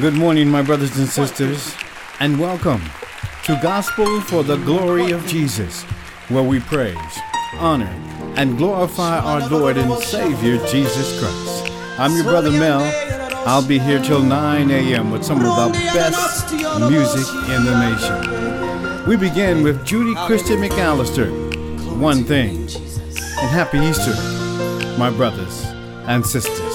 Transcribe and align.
Good 0.00 0.14
morning, 0.14 0.48
my 0.48 0.62
brothers 0.62 0.96
and 0.96 1.06
sisters, 1.06 1.74
and 2.18 2.40
welcome 2.40 2.80
to 3.44 3.60
Gospel 3.62 4.22
for 4.22 4.42
the 4.42 4.56
Glory 4.56 5.10
of 5.10 5.26
Jesus, 5.26 5.82
where 6.30 6.42
we 6.42 6.60
praise, 6.60 6.96
honor, 7.58 7.94
and 8.34 8.56
glorify 8.56 9.18
our 9.18 9.46
Lord 9.50 9.76
and 9.76 9.92
Savior 10.02 10.56
Jesus 10.66 11.20
Christ. 11.20 11.70
I'm 11.98 12.14
your 12.14 12.24
brother 12.24 12.50
Mel. 12.50 12.80
I'll 13.46 13.66
be 13.66 13.78
here 13.78 14.02
till 14.02 14.22
9 14.22 14.70
a.m. 14.70 15.10
with 15.10 15.24
some 15.24 15.44
of 15.44 15.44
the 15.44 15.78
best 15.92 16.50
music 16.90 17.28
in 17.50 17.64
the 17.66 17.78
nation. 17.90 19.06
We 19.06 19.16
begin 19.16 19.62
with 19.62 19.84
Judith 19.84 20.16
Christie 20.24 20.56
McAllister, 20.56 21.28
One 21.98 22.24
Thing, 22.24 22.56
and 22.62 23.50
Happy 23.50 23.78
Easter, 23.80 24.14
my 24.98 25.10
brothers 25.10 25.64
and 26.06 26.24
sisters. 26.26 26.71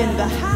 in 0.00 0.16
the 0.16 0.24
house. 0.24 0.49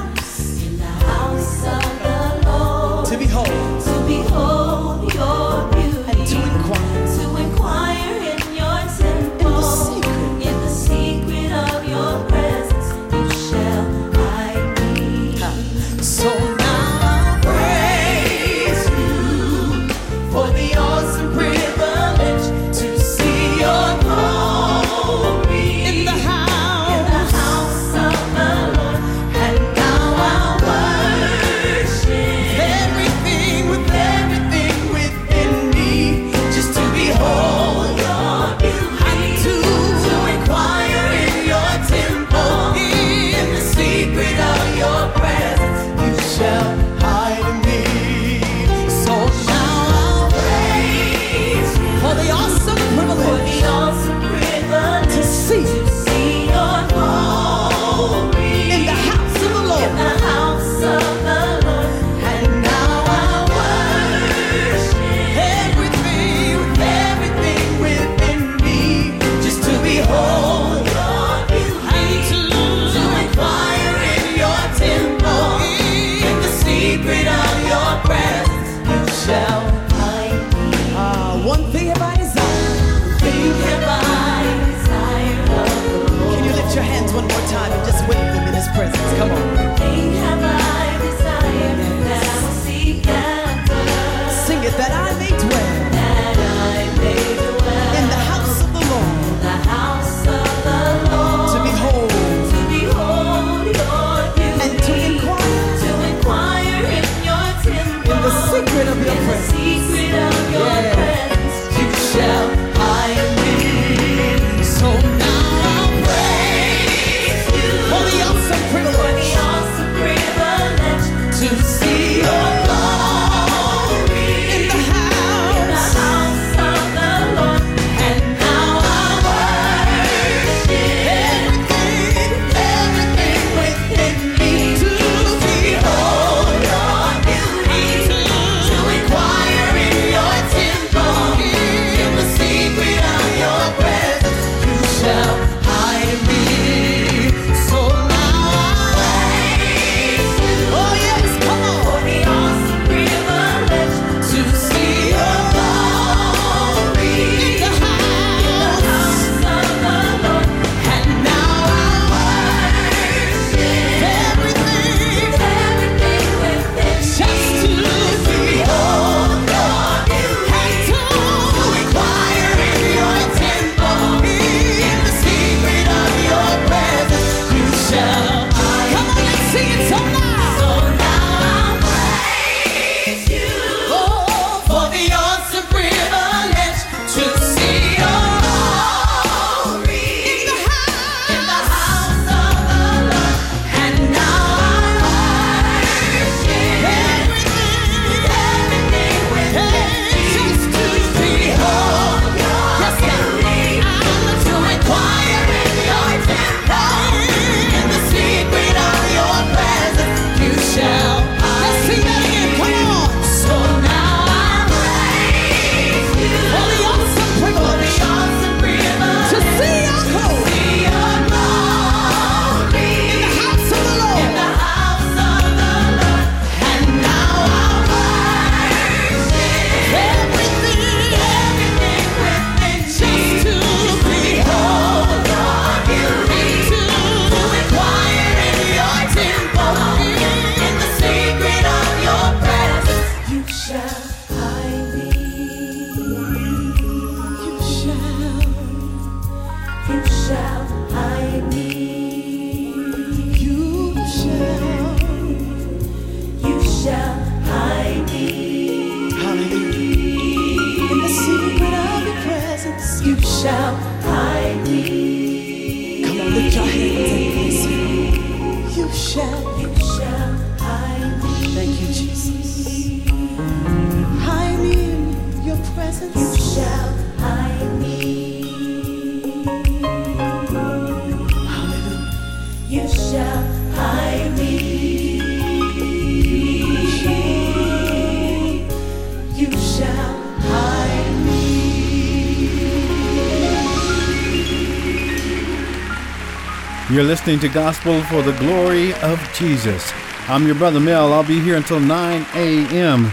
listening 297.15 297.39
to 297.39 297.49
Gospel 297.49 298.03
for 298.07 298.23
the 298.23 298.33
Glory 298.41 298.93
of 298.95 299.21
Jesus. 299.35 299.93
I'm 300.27 300.47
your 300.47 300.57
brother 300.57 300.81
Mel. 300.81 301.13
I'll 301.13 301.23
be 301.23 301.39
here 301.39 301.55
until 301.55 301.79
9 301.79 302.27
a.m. 302.35 303.13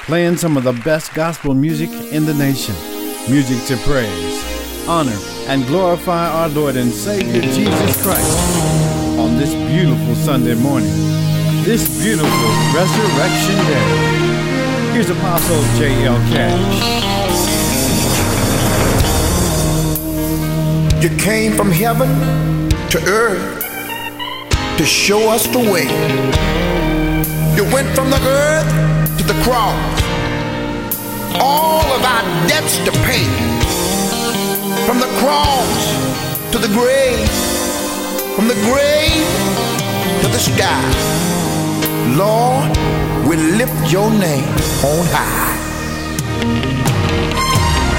playing 0.00 0.36
some 0.36 0.56
of 0.56 0.64
the 0.64 0.72
best 0.72 1.14
gospel 1.14 1.54
music 1.54 1.90
in 2.12 2.26
the 2.26 2.34
nation. 2.34 2.74
Music 3.30 3.64
to 3.68 3.76
praise, 3.84 4.88
honor, 4.88 5.16
and 5.46 5.64
glorify 5.68 6.26
our 6.26 6.48
Lord 6.48 6.74
and 6.74 6.90
Savior 6.90 7.40
Jesus 7.40 8.02
Christ 8.02 8.36
on 9.16 9.36
this 9.36 9.54
beautiful 9.70 10.16
Sunday 10.16 10.56
morning, 10.56 10.90
this 11.62 12.02
beautiful 12.02 12.50
Resurrection 12.74 13.56
Day. 13.70 14.92
Here's 14.92 15.08
Apostle 15.08 15.62
J.L. 15.78 16.16
Cash. 16.34 17.13
You 21.04 21.10
came 21.18 21.52
from 21.52 21.70
heaven 21.70 22.08
to 22.88 22.98
earth 23.06 23.60
to 24.78 24.86
show 24.86 25.28
us 25.28 25.46
the 25.46 25.58
way. 25.58 25.84
You 27.54 27.64
went 27.70 27.88
from 27.94 28.08
the 28.08 28.16
earth 28.24 29.18
to 29.18 29.24
the 29.24 29.38
cross, 29.44 30.02
all 31.34 31.84
of 31.92 32.02
our 32.02 32.48
debts 32.48 32.78
to 32.86 32.92
pay. 33.04 33.28
From 34.86 34.98
the 34.98 35.12
cross 35.20 35.92
to 36.52 36.58
the 36.58 36.68
grave, 36.68 37.28
from 38.34 38.48
the 38.48 38.58
grave 38.64 39.28
to 40.22 40.28
the 40.28 40.38
sky. 40.38 40.80
Lord, 42.16 42.74
we 43.28 43.36
lift 43.36 43.92
your 43.92 44.08
name 44.10 44.48
on 44.82 45.04
high. 45.12 45.52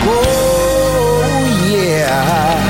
Oh, 0.07 1.69
yeah. 1.69 2.64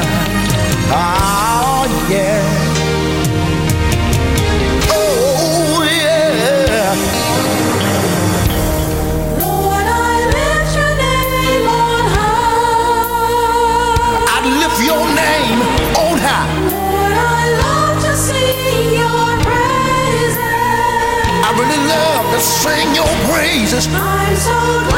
to 22.36 22.42
sing 22.42 22.94
your 22.94 23.06
praises. 23.30 24.95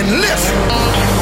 and 0.00 0.20
lift. 0.20 1.19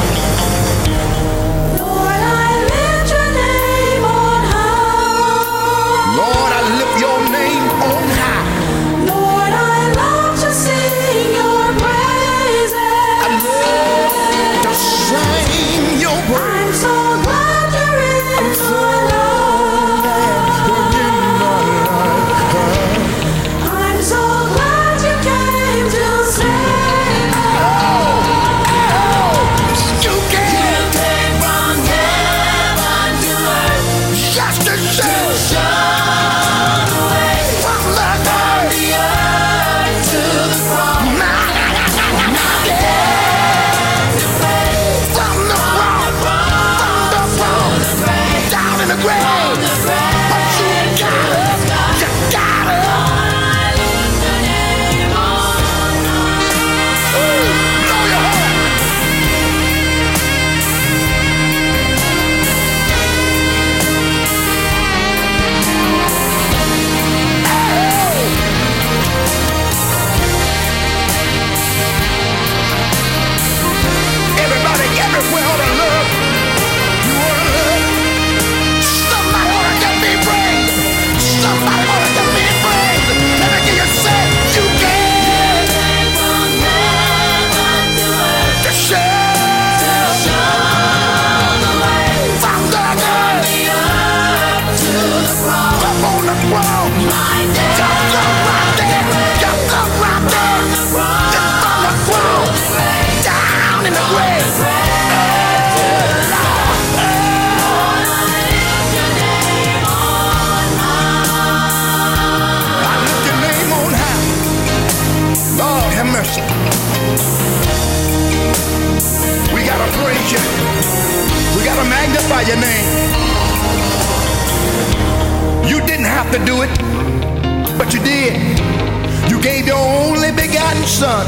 Gave 129.41 129.67
your 129.67 129.79
only 129.79 130.31
begotten 130.31 130.83
Son, 130.83 131.25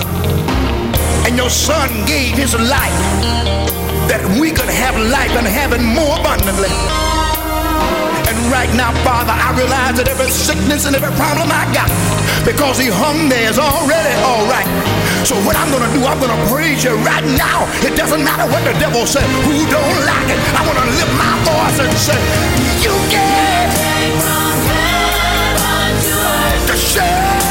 and 1.25 1.37
your 1.37 1.49
Son 1.49 1.87
gave 2.05 2.35
his 2.35 2.53
life 2.53 2.99
that 4.11 4.19
we 4.35 4.51
could 4.51 4.67
have 4.67 4.99
life 5.07 5.31
and 5.31 5.47
have 5.47 5.71
it 5.71 5.79
more 5.79 6.19
abundantly. 6.19 6.67
And 8.27 8.35
right 8.51 8.67
now, 8.75 8.91
Father, 9.07 9.31
I 9.31 9.55
realize 9.55 9.95
that 9.95 10.11
every 10.11 10.27
sickness 10.27 10.83
and 10.83 10.91
every 10.91 11.15
problem 11.15 11.47
I 11.55 11.63
got, 11.71 11.87
because 12.43 12.75
He 12.75 12.91
hung 12.91 13.31
there, 13.31 13.47
is 13.47 13.55
already 13.55 14.11
all 14.27 14.43
right. 14.51 14.67
So 15.23 15.39
what 15.47 15.55
I'm 15.55 15.71
gonna 15.71 15.87
do, 15.95 16.03
I'm 16.03 16.19
gonna 16.19 16.43
praise 16.51 16.83
you 16.83 16.99
right 17.07 17.23
now. 17.39 17.63
It 17.79 17.95
doesn't 17.95 18.27
matter 18.27 18.43
what 18.51 18.67
the 18.67 18.75
devil 18.75 19.07
says, 19.07 19.23
who 19.47 19.55
don't 19.71 19.97
like 20.03 20.27
it. 20.27 20.39
I 20.59 20.67
wanna 20.67 20.83
lift 20.99 21.15
my 21.15 21.35
voice 21.47 21.79
and 21.79 21.95
say, 21.95 22.19
You 22.83 22.91
gave. 23.07 23.71
The 26.67 26.75
shame. 26.75 27.50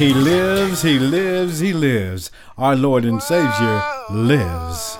He 0.00 0.14
lives, 0.14 0.80
he 0.80 0.98
lives, 0.98 1.58
he 1.58 1.74
lives. 1.74 2.30
Our 2.56 2.74
Lord 2.74 3.04
and 3.04 3.22
Savior 3.22 3.82
lives. 4.08 4.96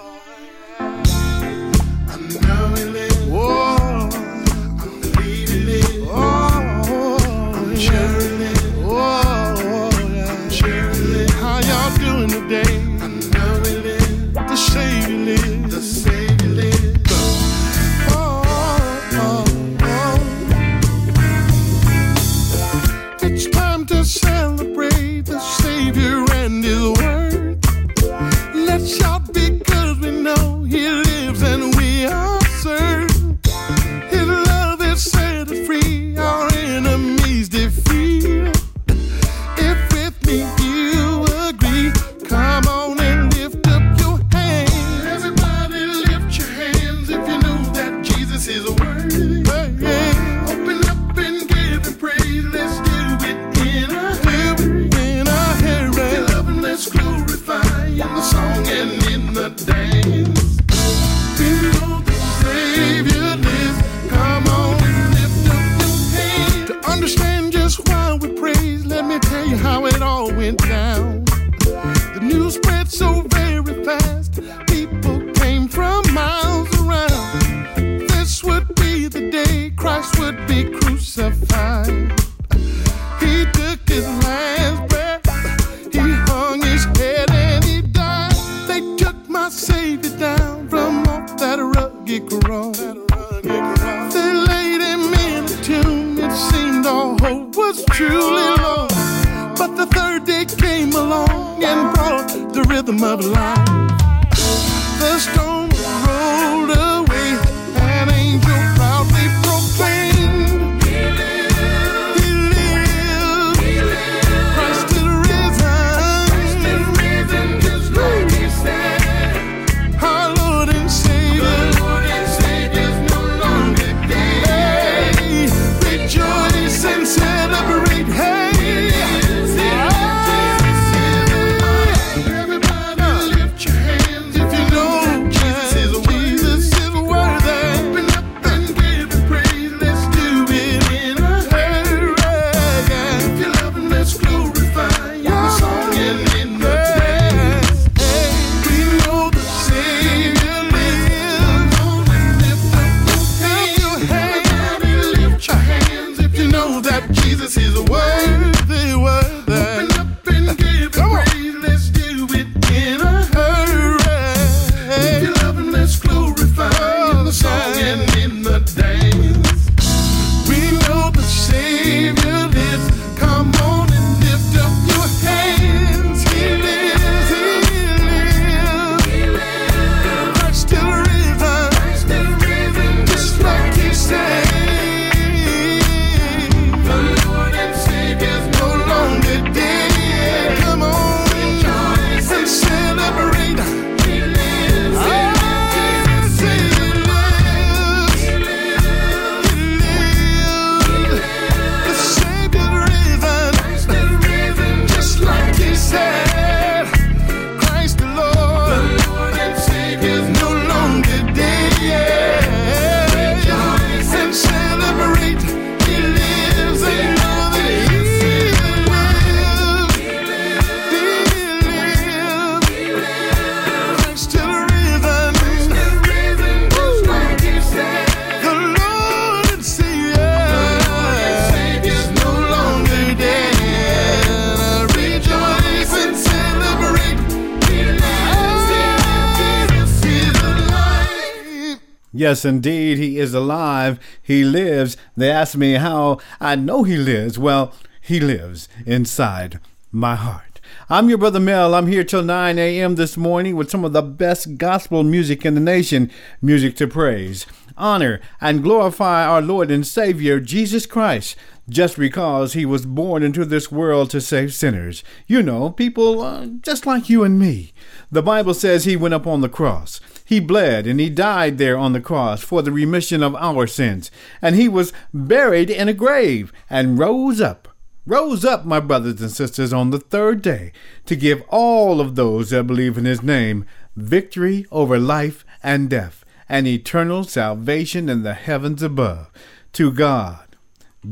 They 245.16 245.30
ask 245.30 245.56
me 245.56 245.74
how 245.74 246.18
I 246.40 246.56
know 246.56 246.84
he 246.84 246.96
lives. 246.96 247.38
Well, 247.38 247.74
he 248.00 248.20
lives 248.20 248.68
inside 248.86 249.60
my 249.92 250.14
heart. 250.16 250.60
I'm 250.88 251.08
your 251.08 251.18
brother 251.18 251.40
Mel. 251.40 251.74
I'm 251.74 251.86
here 251.86 252.04
till 252.04 252.22
9 252.22 252.58
a.m. 252.58 252.94
this 252.94 253.16
morning 253.16 253.56
with 253.56 253.70
some 253.70 253.84
of 253.84 253.92
the 253.92 254.02
best 254.02 254.56
gospel 254.56 255.02
music 255.02 255.44
in 255.44 255.54
the 255.54 255.60
nation. 255.60 256.10
Music 256.40 256.76
to 256.76 256.86
praise, 256.86 257.46
honor, 257.76 258.20
and 258.40 258.62
glorify 258.62 259.24
our 259.24 259.42
Lord 259.42 259.70
and 259.70 259.86
Savior, 259.86 260.40
Jesus 260.40 260.86
Christ 260.86 261.36
just 261.70 261.96
because 261.96 262.52
he 262.52 262.66
was 262.66 262.84
born 262.84 263.22
into 263.22 263.44
this 263.44 263.70
world 263.70 264.10
to 264.10 264.20
save 264.20 264.52
sinners. 264.52 265.02
You 265.26 265.42
know, 265.42 265.70
people 265.70 266.20
uh, 266.20 266.46
just 266.46 266.84
like 266.84 267.08
you 267.08 267.22
and 267.22 267.38
me. 267.38 267.72
The 268.10 268.22
Bible 268.22 268.54
says 268.54 268.84
he 268.84 268.96
went 268.96 269.14
up 269.14 269.26
on 269.26 269.40
the 269.40 269.48
cross. 269.48 270.00
He 270.24 270.40
bled 270.40 270.86
and 270.86 271.00
he 271.00 271.08
died 271.08 271.58
there 271.58 271.78
on 271.78 271.92
the 271.92 272.00
cross 272.00 272.42
for 272.42 272.60
the 272.60 272.72
remission 272.72 273.22
of 273.22 273.36
our 273.36 273.66
sins. 273.66 274.10
And 274.42 274.56
he 274.56 274.68
was 274.68 274.92
buried 275.14 275.70
in 275.70 275.88
a 275.88 275.94
grave 275.94 276.52
and 276.68 276.98
rose 276.98 277.40
up. 277.40 277.68
Rose 278.06 278.44
up, 278.44 278.64
my 278.64 278.80
brothers 278.80 279.20
and 279.20 279.30
sisters, 279.30 279.72
on 279.72 279.90
the 279.90 280.00
third 280.00 280.42
day 280.42 280.72
to 281.06 281.14
give 281.14 281.42
all 281.48 282.00
of 282.00 282.16
those 282.16 282.50
that 282.50 282.66
believe 282.66 282.98
in 282.98 283.04
his 283.04 283.22
name 283.22 283.64
victory 283.94 284.66
over 284.72 284.98
life 284.98 285.44
and 285.62 285.88
death 285.90 286.19
and 286.50 286.66
eternal 286.66 287.22
salvation 287.22 288.08
in 288.08 288.24
the 288.24 288.34
heavens 288.34 288.82
above. 288.82 289.30
To 289.74 289.92
God 289.92 290.56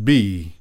be 0.04 0.56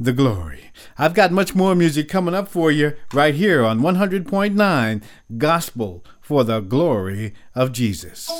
the 0.00 0.14
glory. 0.14 0.70
I've 0.96 1.12
got 1.12 1.30
much 1.30 1.54
more 1.54 1.74
music 1.74 2.08
coming 2.08 2.34
up 2.34 2.48
for 2.48 2.70
you 2.70 2.94
right 3.12 3.34
here 3.34 3.62
on 3.62 3.80
100.9 3.80 5.02
Gospel 5.36 6.02
for 6.22 6.44
the 6.44 6.60
Glory 6.60 7.34
of 7.54 7.72
Jesus. 7.72 8.30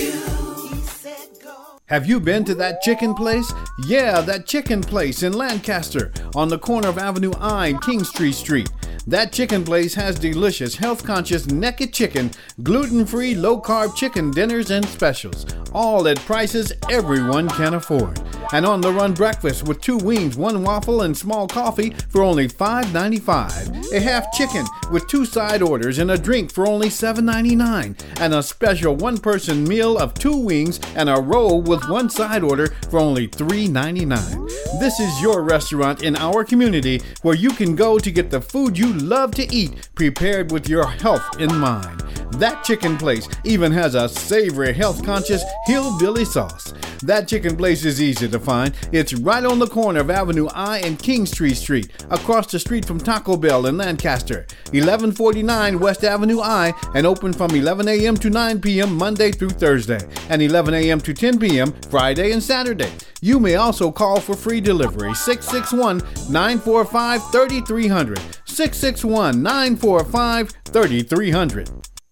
Have 1.92 2.06
you 2.06 2.20
been 2.20 2.42
to 2.46 2.54
that 2.54 2.80
chicken 2.80 3.12
place? 3.12 3.52
Yeah, 3.84 4.22
that 4.22 4.46
chicken 4.46 4.80
place 4.80 5.22
in 5.22 5.34
Lancaster 5.34 6.10
on 6.34 6.48
the 6.48 6.58
corner 6.58 6.88
of 6.88 6.96
Avenue 6.96 7.34
I 7.38 7.66
and 7.66 7.82
Kingstree 7.82 8.32
Street. 8.32 8.70
That 9.06 9.30
chicken 9.30 9.62
place 9.62 9.92
has 9.92 10.18
delicious, 10.18 10.74
health 10.74 11.04
conscious 11.04 11.48
naked 11.48 11.92
chicken, 11.92 12.30
gluten 12.62 13.04
free, 13.04 13.34
low 13.34 13.60
carb 13.60 13.94
chicken 13.94 14.30
dinners 14.30 14.70
and 14.70 14.86
specials, 14.86 15.44
all 15.74 16.08
at 16.08 16.18
prices 16.20 16.72
everyone 16.88 17.50
can 17.50 17.74
afford. 17.74 18.18
And 18.52 18.66
on 18.66 18.80
the 18.82 18.92
run 18.92 19.14
breakfast 19.14 19.66
with 19.66 19.80
two 19.80 19.96
wings, 19.96 20.36
one 20.36 20.62
waffle, 20.62 21.02
and 21.02 21.16
small 21.16 21.48
coffee 21.48 21.90
for 22.10 22.22
only 22.22 22.48
$5.95. 22.48 23.92
A 23.92 24.00
half 24.00 24.30
chicken 24.32 24.66
with 24.90 25.08
two 25.08 25.24
side 25.24 25.62
orders 25.62 25.98
and 25.98 26.10
a 26.10 26.18
drink 26.18 26.52
for 26.52 26.66
only 26.66 26.88
$7.99. 26.88 28.20
And 28.20 28.34
a 28.34 28.42
special 28.42 28.94
one 28.94 29.18
person 29.18 29.64
meal 29.64 29.96
of 29.96 30.14
two 30.14 30.36
wings 30.36 30.80
and 30.96 31.08
a 31.08 31.20
roll 31.20 31.62
with 31.62 31.88
one 31.88 32.10
side 32.10 32.42
order 32.42 32.68
for 32.90 32.98
only 32.98 33.26
$3.99. 33.26 34.48
This 34.78 35.00
is 35.00 35.22
your 35.22 35.42
restaurant 35.42 36.02
in 36.02 36.16
our 36.16 36.44
community 36.44 37.00
where 37.22 37.36
you 37.36 37.50
can 37.50 37.74
go 37.74 37.98
to 37.98 38.10
get 38.10 38.30
the 38.30 38.40
food 38.40 38.78
you 38.78 38.92
love 38.92 39.34
to 39.36 39.54
eat 39.54 39.88
prepared 39.94 40.52
with 40.52 40.68
your 40.68 40.86
health 40.86 41.40
in 41.40 41.54
mind. 41.56 42.00
That 42.32 42.64
chicken 42.64 42.96
place 42.96 43.28
even 43.44 43.72
has 43.72 43.94
a 43.94 44.08
savory, 44.08 44.72
health 44.72 45.04
conscious 45.04 45.44
hillbilly 45.66 46.24
sauce. 46.24 46.72
That 47.02 47.28
chicken 47.28 47.56
place 47.56 47.84
is 47.84 48.00
easy 48.00 48.28
to 48.28 48.38
find. 48.42 48.74
It's 48.92 49.14
right 49.14 49.44
on 49.44 49.58
the 49.58 49.66
corner 49.66 50.00
of 50.00 50.10
Avenue 50.10 50.48
I 50.52 50.78
and 50.78 50.98
Kingstree 50.98 51.54
Street, 51.54 51.62
Street, 51.84 52.04
across 52.10 52.50
the 52.50 52.58
street 52.58 52.84
from 52.84 52.98
Taco 52.98 53.36
Bell 53.36 53.66
in 53.66 53.76
Lancaster. 53.76 54.46
1149 54.72 55.78
West 55.78 56.04
Avenue 56.04 56.40
I, 56.40 56.74
and 56.94 57.06
open 57.06 57.32
from 57.32 57.50
11 57.52 57.88
a.m. 57.88 58.16
to 58.16 58.30
9 58.30 58.60
p.m. 58.60 58.96
Monday 58.96 59.30
through 59.30 59.50
Thursday, 59.50 60.00
and 60.28 60.42
11 60.42 60.74
a.m. 60.74 61.00
to 61.00 61.14
10 61.14 61.38
p.m. 61.38 61.72
Friday 61.88 62.32
and 62.32 62.42
Saturday. 62.42 62.92
You 63.20 63.38
may 63.38 63.54
also 63.54 63.90
call 63.90 64.20
for 64.20 64.34
free 64.34 64.60
delivery 64.60 65.14
661 65.14 65.98
945 66.30 67.30
3300. 67.30 68.18
661 68.44 69.42
945 69.42 70.50
3300. 70.64 71.70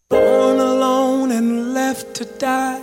Born 0.08 0.58
alone 0.58 1.32
and 1.32 1.74
left 1.74 2.14
to 2.14 2.24
die, 2.24 2.80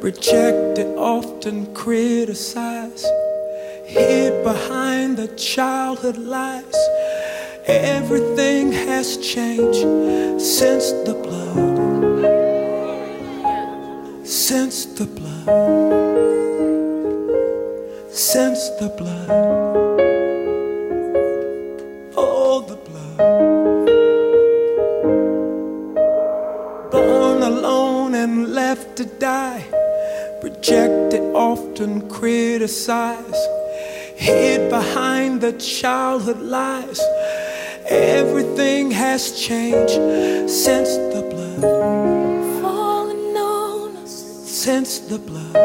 rejected, 0.00 0.86
often 0.96 1.72
criticized, 1.74 3.06
hid 3.84 4.42
behind 4.44 5.16
the 5.16 5.28
childhood 5.36 6.16
lies. 6.16 6.76
Everything 7.66 8.72
has 8.72 9.16
changed 9.18 9.86
since 10.40 10.92
the 11.06 11.14
blood, 11.14 11.76
since 14.26 14.86
the 14.86 15.06
blood, 15.06 15.48
since 18.12 18.70
the 18.80 18.88
blood. 18.96 20.08
The 22.66 22.76
blood. 22.76 23.18
born 26.90 27.42
alone 27.42 28.14
and 28.14 28.48
left 28.52 28.96
to 28.96 29.04
die, 29.04 29.64
rejected, 30.58 31.20
often 31.34 32.08
criticized, 32.08 33.36
hid 34.16 34.68
behind 34.70 35.40
the 35.40 35.52
childhood 35.52 36.40
lies. 36.40 37.00
Everything 37.86 38.90
has 38.90 39.38
changed 39.40 39.94
since 40.50 40.90
the 41.14 41.22
blood, 41.30 41.62
Falling 42.60 43.36
on 43.36 43.96
us, 43.98 44.10
since 44.44 44.98
the 44.98 45.18
blood, 45.18 45.56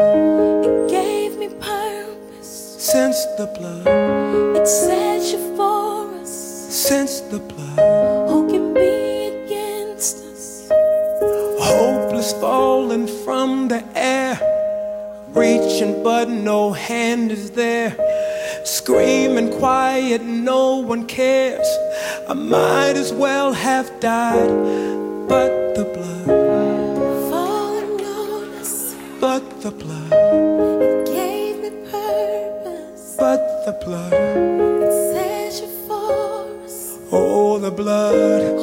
it 0.64 0.88
gave 0.90 1.36
me 1.38 1.48
purpose. 1.48 2.76
since 2.78 3.18
the 3.36 3.46
blood, 3.58 4.56
It 4.56 4.66
set 4.68 5.22
you 5.32 5.56
for 5.56 6.14
us. 6.20 6.30
since 6.70 7.20
the 7.32 7.40
blood. 7.40 8.13
But 16.04 16.28
no 16.28 16.72
hand 16.72 17.32
is 17.32 17.50
there. 17.52 17.96
Screaming 18.64 19.50
quiet, 19.58 20.22
no 20.22 20.76
one 20.76 21.06
cares. 21.06 21.66
I 22.28 22.34
might 22.34 22.96
as 22.96 23.12
well 23.12 23.52
have 23.54 23.88
died. 24.00 24.50
But 25.28 25.74
the 25.74 25.84
blood, 25.94 26.26
but 29.20 29.60
the 29.62 29.70
blood, 29.70 30.12
it 30.82 31.06
gave 31.06 31.54
me 31.62 31.70
purpose. 31.90 33.16
but 33.18 33.40
the 33.64 33.72
blood. 33.84 34.12
It 34.12 34.92
set 35.12 35.62
you 35.62 35.68
for 35.88 36.64
us. 36.64 36.98
Oh, 37.10 37.58
the 37.58 37.70
blood. 37.70 38.53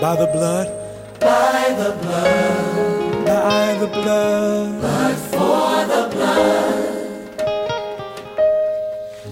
By 0.00 0.14
the 0.16 0.26
blood. 0.26 0.68
by 1.20 1.74
the 1.78 1.90
blood, 2.02 3.26
By 3.26 3.74
the 3.80 3.86
blood. 3.86 4.82
but 4.82 5.14
for 5.32 5.86
the 5.92 6.02
blood. 6.14 6.84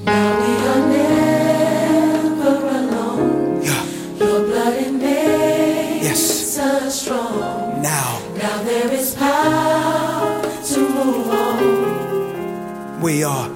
Now 0.05 0.29
we 0.40 0.53
are 0.70 0.83
never 0.96 2.57
alone. 2.81 3.62
Yeah. 3.62 3.85
Your 4.18 4.40
blood 4.48 4.74
it 4.85 4.92
makes 4.92 6.05
Yes. 6.09 6.59
us 6.59 7.00
strong. 7.03 7.83
Now 7.83 8.18
Now 8.42 8.62
there 8.64 8.90
is 8.92 9.14
power 9.14 10.42
to 10.70 10.79
move 10.81 11.29
on. 11.31 13.00
we 13.00 13.22
are. 13.22 13.54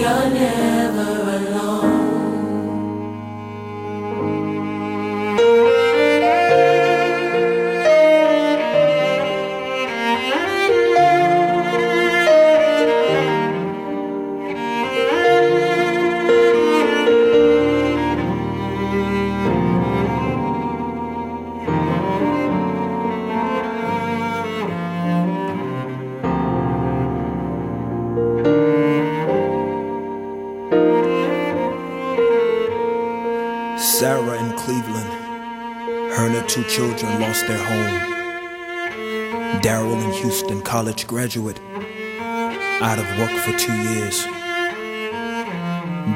We 0.00 0.06
are 0.06 0.69
college 40.80 41.06
graduate, 41.06 41.60
out 42.80 42.98
of 42.98 43.04
work 43.18 43.30
for 43.42 43.52
two 43.58 43.76
years. 43.90 44.24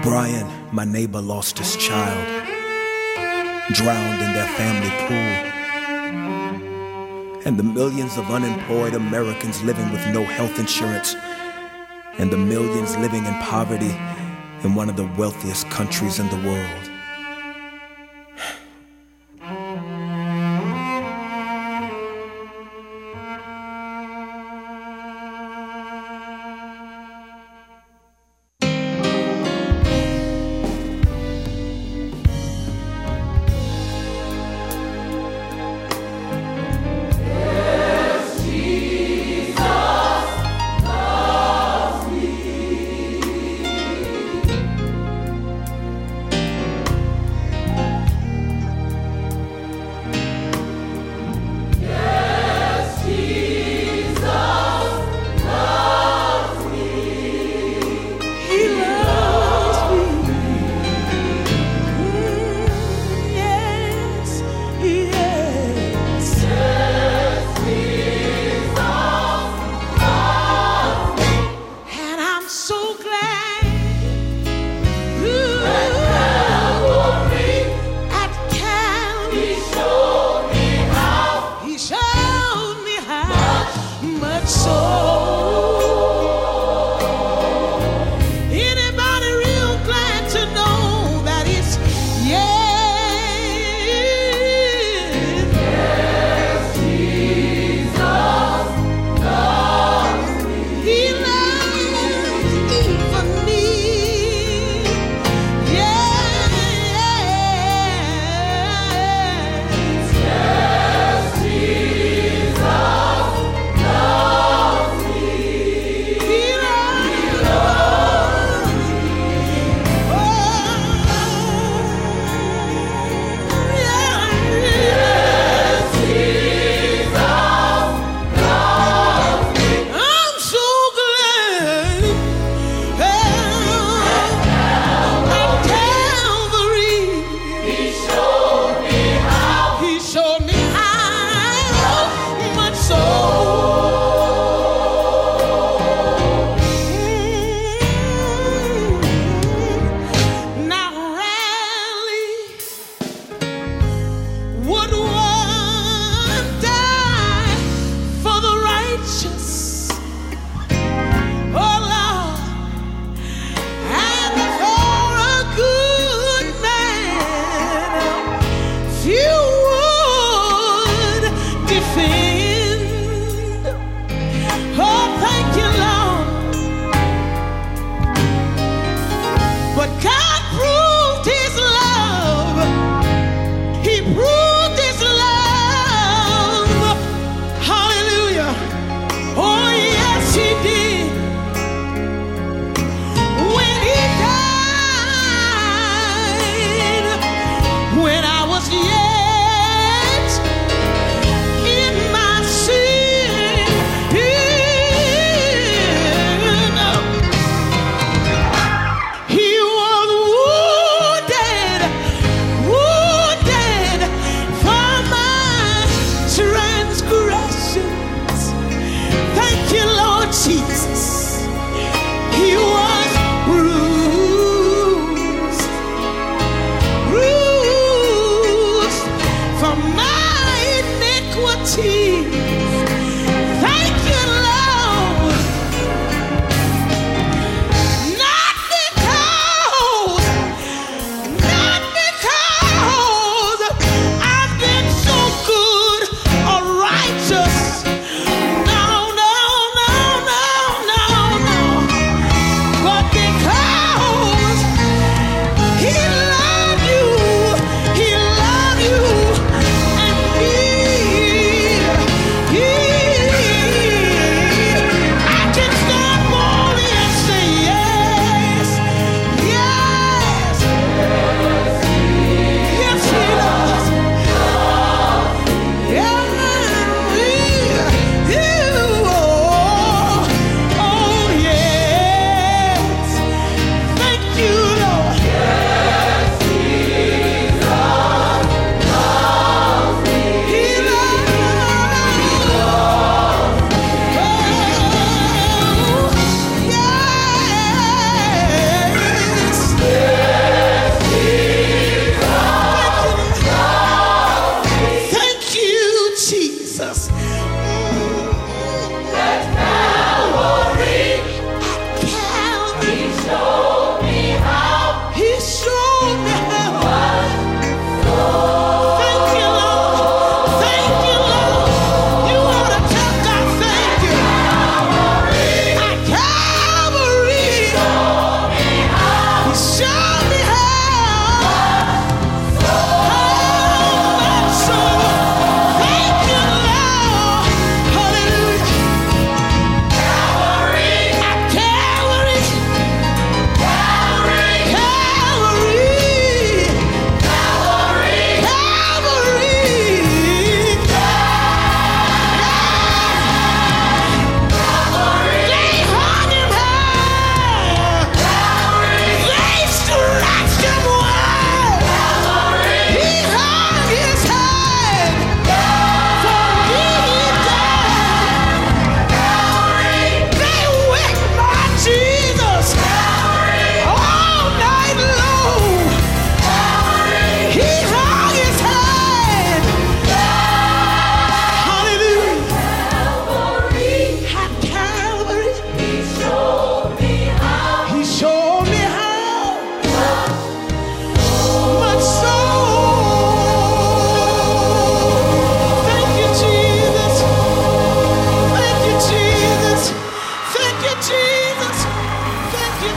Brian, 0.02 0.50
my 0.72 0.86
neighbor, 0.86 1.20
lost 1.20 1.58
his 1.58 1.76
child, 1.76 2.24
drowned 3.74 4.22
in 4.22 4.32
their 4.32 4.48
family 4.56 4.88
pool. 5.04 5.34
And 7.44 7.58
the 7.58 7.62
millions 7.62 8.16
of 8.16 8.30
unemployed 8.30 8.94
Americans 8.94 9.62
living 9.64 9.92
with 9.92 10.06
no 10.14 10.24
health 10.24 10.58
insurance, 10.58 11.14
and 12.16 12.30
the 12.30 12.38
millions 12.38 12.96
living 12.96 13.26
in 13.26 13.34
poverty 13.42 13.94
in 14.62 14.74
one 14.74 14.88
of 14.88 14.96
the 14.96 15.10
wealthiest 15.18 15.68
countries 15.68 16.18
in 16.18 16.26
the 16.30 16.48
world. 16.48 16.93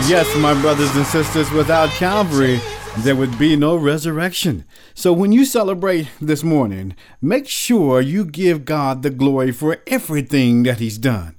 Yes, 0.07 0.33
my 0.37 0.53
brothers 0.61 0.95
and 0.95 1.05
sisters, 1.05 1.51
without 1.51 1.89
Calvary, 1.89 2.61
there 2.99 3.17
would 3.17 3.37
be 3.37 3.57
no 3.57 3.75
resurrection. 3.75 4.63
So 4.93 5.11
when 5.11 5.33
you 5.33 5.43
celebrate 5.43 6.07
this 6.21 6.45
morning, 6.45 6.95
make 7.21 7.49
sure 7.49 7.99
you 7.99 8.23
give 8.23 8.63
God 8.63 9.03
the 9.03 9.09
glory 9.09 9.51
for 9.51 9.79
everything 9.85 10.63
that 10.63 10.79
He's 10.79 10.97
done. 10.97 11.35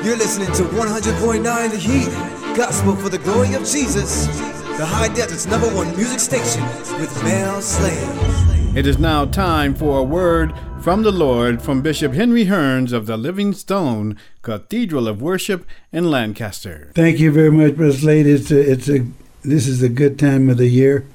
You're 0.03 0.17
listening 0.17 0.51
to 0.53 0.63
100.9 0.63 1.71
The 1.71 1.77
Heat, 1.77 2.55
Gospel 2.55 2.95
for 2.95 3.09
the 3.09 3.17
Glory 3.17 3.55
of 3.55 3.65
Jesus, 3.65 4.27
the 4.77 4.85
High 4.87 5.13
Desert's 5.13 5.45
number 5.45 5.67
one 5.67 5.95
music 5.95 6.19
station 6.19 6.63
with 6.99 7.23
Mel 7.23 7.61
Slade. 7.61 8.75
It 8.75 8.87
is 8.87 8.97
now 8.97 9.25
time 9.25 9.75
for 9.75 9.99
a 9.99 10.03
word 10.03 10.51
from 10.81 11.03
the 11.03 11.11
Lord 11.11 11.61
from 11.61 11.83
Bishop 11.83 12.13
Henry 12.13 12.45
Hearns 12.45 12.91
of 12.91 13.05
the 13.05 13.15
Livingstone 13.15 14.17
Cathedral 14.41 15.07
of 15.07 15.21
Worship 15.21 15.67
in 15.91 16.09
Lancaster. 16.09 16.91
Thank 16.95 17.19
you 17.19 17.31
very 17.31 17.51
much, 17.51 17.75
Brother 17.75 17.93
Slade. 17.93 18.25
It's 18.25 18.49
a, 18.49 18.71
it's 18.71 18.89
a, 18.89 19.05
this 19.43 19.67
is 19.67 19.83
a 19.83 19.89
good 19.89 20.17
time 20.17 20.49
of 20.49 20.57
the 20.57 20.69
year. 20.69 21.05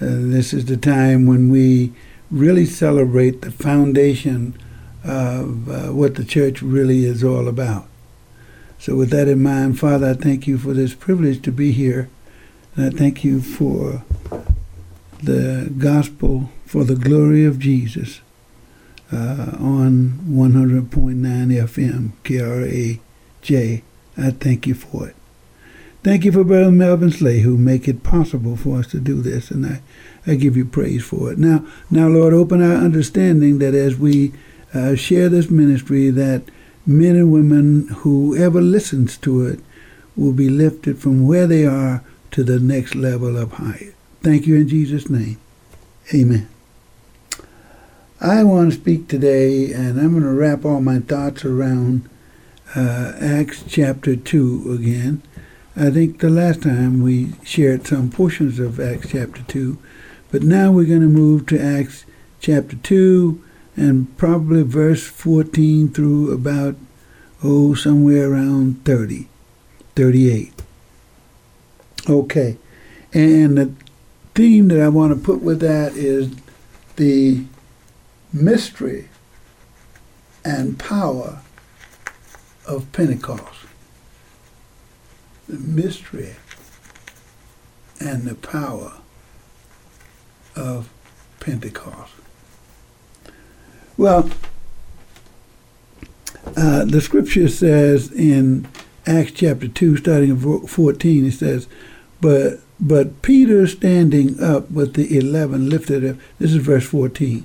Uh, 0.00 0.06
this 0.08 0.54
is 0.54 0.64
the 0.64 0.78
time 0.78 1.26
when 1.26 1.50
we 1.50 1.92
really 2.30 2.64
celebrate 2.64 3.42
the 3.42 3.50
foundation 3.50 4.58
of 5.04 5.68
uh, 5.68 5.92
what 5.92 6.14
the 6.14 6.24
church 6.24 6.62
really 6.62 7.04
is 7.04 7.22
all 7.22 7.48
about. 7.48 7.86
So, 8.78 8.96
with 8.96 9.10
that 9.10 9.28
in 9.28 9.42
mind, 9.42 9.78
Father, 9.78 10.10
I 10.10 10.14
thank 10.14 10.46
you 10.46 10.56
for 10.56 10.72
this 10.72 10.94
privilege 10.94 11.42
to 11.42 11.52
be 11.52 11.72
here. 11.72 12.08
And 12.78 12.94
I 12.94 12.96
thank 12.96 13.24
you 13.24 13.40
for 13.40 14.04
the 15.20 15.68
gospel 15.78 16.48
for 16.64 16.84
the 16.84 16.94
glory 16.94 17.44
of 17.44 17.58
Jesus 17.58 18.20
uh, 19.12 19.56
on 19.58 20.20
100.9 20.28 20.86
FM, 20.86 22.12
KRAJ. 22.22 23.82
I 24.16 24.30
thank 24.30 24.68
you 24.68 24.74
for 24.74 25.08
it. 25.08 25.16
Thank 26.04 26.24
you 26.24 26.30
for 26.30 26.44
Brother 26.44 26.70
Melvin 26.70 27.10
Slade 27.10 27.42
who 27.42 27.56
make 27.56 27.88
it 27.88 28.04
possible 28.04 28.56
for 28.56 28.78
us 28.78 28.86
to 28.92 29.00
do 29.00 29.22
this, 29.22 29.50
and 29.50 29.66
I, 29.66 29.80
I 30.24 30.36
give 30.36 30.56
you 30.56 30.64
praise 30.64 31.04
for 31.04 31.32
it. 31.32 31.38
Now, 31.38 31.66
now, 31.90 32.06
Lord, 32.06 32.32
open 32.32 32.62
our 32.62 32.76
understanding 32.76 33.58
that 33.58 33.74
as 33.74 33.96
we 33.96 34.34
uh, 34.72 34.94
share 34.94 35.28
this 35.28 35.50
ministry, 35.50 36.10
that 36.10 36.44
men 36.86 37.16
and 37.16 37.32
women, 37.32 37.88
whoever 37.88 38.60
listens 38.60 39.16
to 39.18 39.44
it, 39.46 39.58
will 40.14 40.32
be 40.32 40.48
lifted 40.48 41.00
from 41.00 41.26
where 41.26 41.48
they 41.48 41.66
are 41.66 42.04
to 42.32 42.44
the 42.44 42.58
next 42.58 42.94
level 42.94 43.36
of 43.36 43.52
higher. 43.52 43.94
Thank 44.22 44.46
you 44.46 44.56
in 44.56 44.68
Jesus' 44.68 45.08
name. 45.08 45.38
Amen. 46.14 46.48
I 48.20 48.42
want 48.42 48.72
to 48.72 48.78
speak 48.78 49.06
today, 49.06 49.72
and 49.72 49.98
I'm 49.98 50.10
going 50.10 50.22
to 50.24 50.32
wrap 50.32 50.64
all 50.64 50.80
my 50.80 50.98
thoughts 50.98 51.44
around 51.44 52.08
uh, 52.74 53.12
Acts 53.20 53.62
chapter 53.68 54.16
2 54.16 54.72
again. 54.72 55.22
I 55.76 55.90
think 55.90 56.18
the 56.18 56.28
last 56.28 56.62
time 56.62 57.02
we 57.02 57.34
shared 57.44 57.86
some 57.86 58.10
portions 58.10 58.58
of 58.58 58.80
Acts 58.80 59.10
chapter 59.10 59.42
2, 59.42 59.78
but 60.32 60.42
now 60.42 60.72
we're 60.72 60.84
going 60.84 61.02
to 61.02 61.06
move 61.06 61.46
to 61.46 61.60
Acts 61.60 62.04
chapter 62.40 62.74
2 62.74 63.42
and 63.76 64.16
probably 64.18 64.62
verse 64.62 65.06
14 65.06 65.90
through 65.90 66.32
about, 66.32 66.74
oh, 67.44 67.74
somewhere 67.74 68.32
around 68.32 68.84
30, 68.84 69.28
38. 69.94 70.62
Okay. 72.08 72.56
And 73.12 73.58
the 73.58 73.72
theme 74.34 74.68
that 74.68 74.80
I 74.80 74.88
want 74.88 75.12
to 75.12 75.20
put 75.20 75.42
with 75.42 75.60
that 75.60 75.92
is 75.92 76.34
the 76.96 77.44
mystery 78.32 79.08
and 80.44 80.78
power 80.78 81.40
of 82.66 82.90
Pentecost. 82.92 83.66
The 85.48 85.58
mystery 85.58 86.36
and 88.00 88.24
the 88.24 88.34
power 88.34 88.94
of 90.54 90.90
Pentecost. 91.40 92.12
Well, 93.96 94.30
uh, 96.56 96.84
the 96.84 97.00
scripture 97.00 97.48
says 97.48 98.12
in 98.12 98.68
Acts 99.06 99.32
chapter 99.32 99.68
2, 99.68 99.96
starting 99.96 100.30
at 100.30 100.68
14, 100.68 101.26
it 101.26 101.32
says, 101.32 101.66
But 102.20 102.60
but 102.80 103.22
Peter 103.22 103.66
standing 103.66 104.40
up 104.40 104.70
with 104.70 104.94
the 104.94 105.18
eleven 105.18 105.68
lifted 105.68 106.04
up, 106.04 106.16
this 106.38 106.52
is 106.52 106.56
verse 106.56 106.86
14. 106.86 107.44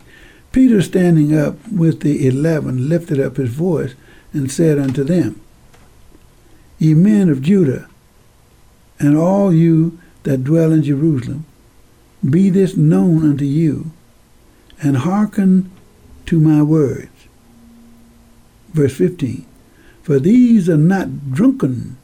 Peter 0.52 0.82
standing 0.82 1.36
up 1.36 1.56
with 1.72 2.02
the 2.02 2.28
eleven 2.28 2.88
lifted 2.88 3.20
up 3.20 3.38
his 3.38 3.50
voice 3.50 3.96
and 4.32 4.52
said 4.52 4.78
unto 4.78 5.04
them, 5.04 5.42
Ye 6.78 6.94
men 6.94 7.30
of 7.30 7.42
Judah, 7.42 7.88
and 9.00 9.18
all 9.18 9.54
you 9.54 10.00
that 10.24 10.44
dwell 10.44 10.72
in 10.72 10.84
Jerusalem, 10.84 11.46
be 12.28 12.50
this 12.50 12.78
known 12.78 13.30
unto 13.30 13.46
you, 13.46 13.92
and 14.82 14.98
hearken 14.98 15.72
to 16.28 16.40
my 16.40 16.62
words. 16.62 17.10
Verse 18.74 18.96
15 18.96 19.46
For 20.04 20.20
these 20.20 20.70
are 20.70 20.78
not 20.78 21.32
drunken, 21.32 21.98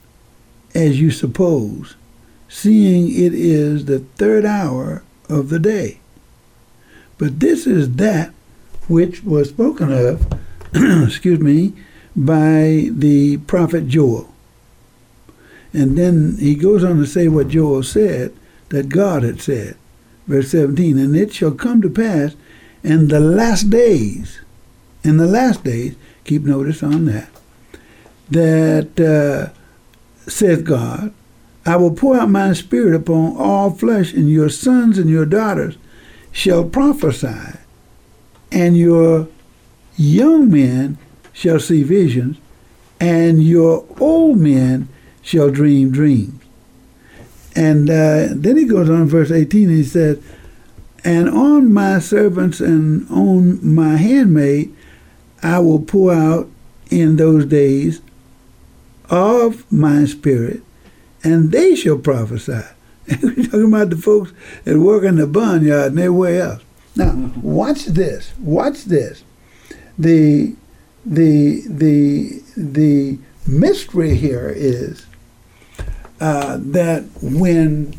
as 0.73 0.99
you 0.99 1.12
suppose, 1.12 1.95
seeing 2.49 3.09
it 3.09 3.33
is 3.33 3.85
the 3.85 3.99
third 3.99 4.45
hour 4.45 5.03
of 5.29 5.49
the 5.49 5.59
day. 5.59 5.99
But 7.17 7.39
this 7.39 7.65
is 7.67 7.95
that 7.95 8.33
which 8.88 9.23
was 9.23 9.49
spoken 9.49 9.91
of, 9.93 10.27
excuse 10.73 11.39
me, 11.39 11.73
by 12.15 12.89
the 12.91 13.38
prophet 13.45 13.88
Joel. 13.88 14.33
And 15.71 15.97
then 15.97 16.37
he 16.39 16.56
goes 16.56 16.83
on 16.83 16.97
to 16.97 17.06
say 17.06 17.27
what 17.27 17.50
Joel 17.50 17.83
said 17.83 18.35
that 18.69 18.89
God 18.89 19.21
had 19.23 19.39
said. 19.39 19.77
Verse 20.25 20.52
17, 20.52 20.97
and 20.97 21.15
it 21.15 21.33
shall 21.33 21.52
come 21.52 21.81
to 21.81 21.89
pass 21.89 22.35
in 22.83 23.08
the 23.08 23.19
last 23.19 23.69
days, 23.69 24.39
in 25.04 25.17
the 25.17 25.27
last 25.27 25.63
days, 25.63 25.95
keep 26.23 26.43
notice 26.43 26.81
on 26.83 27.06
that, 27.06 27.29
that 28.29 29.00
uh, 29.00 30.29
saith 30.29 30.63
God, 30.63 31.13
I 31.65 31.75
will 31.75 31.93
pour 31.93 32.17
out 32.17 32.29
my 32.29 32.53
spirit 32.53 32.95
upon 32.95 33.35
all 33.37 33.71
flesh, 33.71 34.13
and 34.13 34.29
your 34.29 34.49
sons 34.49 34.97
and 34.97 35.10
your 35.10 35.25
daughters 35.25 35.77
shall 36.31 36.63
prophesy, 36.63 37.57
and 38.51 38.77
your 38.77 39.27
young 39.97 40.49
men 40.49 40.97
shall 41.33 41.60
see 41.60 41.83
visions, 41.83 42.37
and 42.99 43.43
your 43.43 43.85
old 43.99 44.37
men 44.37 44.87
shall 45.21 45.49
dream 45.49 45.91
dreams. 45.91 46.39
And 47.55 47.89
uh, 47.89 48.27
then 48.31 48.57
he 48.57 48.65
goes 48.65 48.89
on, 48.89 49.07
verse 49.07 49.31
18, 49.31 49.69
and 49.69 49.77
he 49.77 49.83
says, 49.83 50.21
And 51.03 51.29
on 51.29 51.73
my 51.73 51.99
servants 51.99 52.60
and 52.60 53.10
on 53.10 53.60
my 53.65 53.97
handmaid 53.97 54.73
I 55.41 55.60
will 55.60 55.81
pour 55.81 56.13
out 56.13 56.49
in 56.89 57.15
those 57.15 57.45
days 57.45 58.01
of 59.10 59.69
my 59.71 60.05
spirit, 60.05 60.62
and 61.24 61.52
they 61.52 61.76
shall 61.76 61.98
prophesy. 61.98 62.62
We're 63.22 63.36
talking 63.46 63.67
about 63.67 63.90
the 63.90 63.98
folks 63.98 64.32
that 64.63 64.78
work 64.78 65.04
in 65.04 65.15
the 65.15 65.28
barnyard 65.28 65.92
and 65.92 66.00
everywhere 66.00 66.42
else. 66.42 66.63
Now, 66.96 67.32
watch 67.42 67.86
this. 67.86 68.34
Watch 68.40 68.86
this. 68.86 69.24
the 69.98 70.56
the 71.06 71.62
the 71.67 72.42
the 72.56 73.20
mystery 73.48 74.15
here 74.15 74.50
is 74.50 75.06
uh, 76.22 76.58
that 76.60 77.04
when 77.22 77.96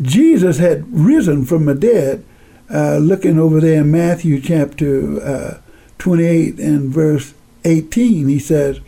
Jesus 0.00 0.58
had 0.58 0.84
risen 0.92 1.44
from 1.44 1.66
the 1.66 1.74
dead, 1.74 2.24
uh, 2.72 2.98
looking 2.98 3.38
over 3.38 3.60
there 3.60 3.80
in 3.80 3.90
Matthew 3.90 4.40
chapter 4.40 5.20
uh, 5.22 5.60
28 5.98 6.58
and 6.58 6.90
verse 6.90 7.34
18, 7.64 8.28
he 8.28 8.38
says, 8.38 8.80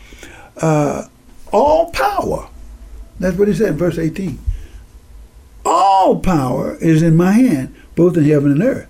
uh, 0.60 1.06
All 1.52 1.90
power, 1.90 2.48
that's 3.22 3.36
what 3.36 3.48
he 3.48 3.54
said 3.54 3.70
in 3.70 3.76
verse 3.76 3.98
18, 3.98 4.38
all 5.64 6.18
power 6.18 6.76
is 6.76 7.02
in 7.02 7.16
my 7.16 7.32
hand, 7.32 7.74
both 7.94 8.16
in 8.16 8.24
heaven 8.24 8.52
and 8.52 8.62
earth. 8.62 8.88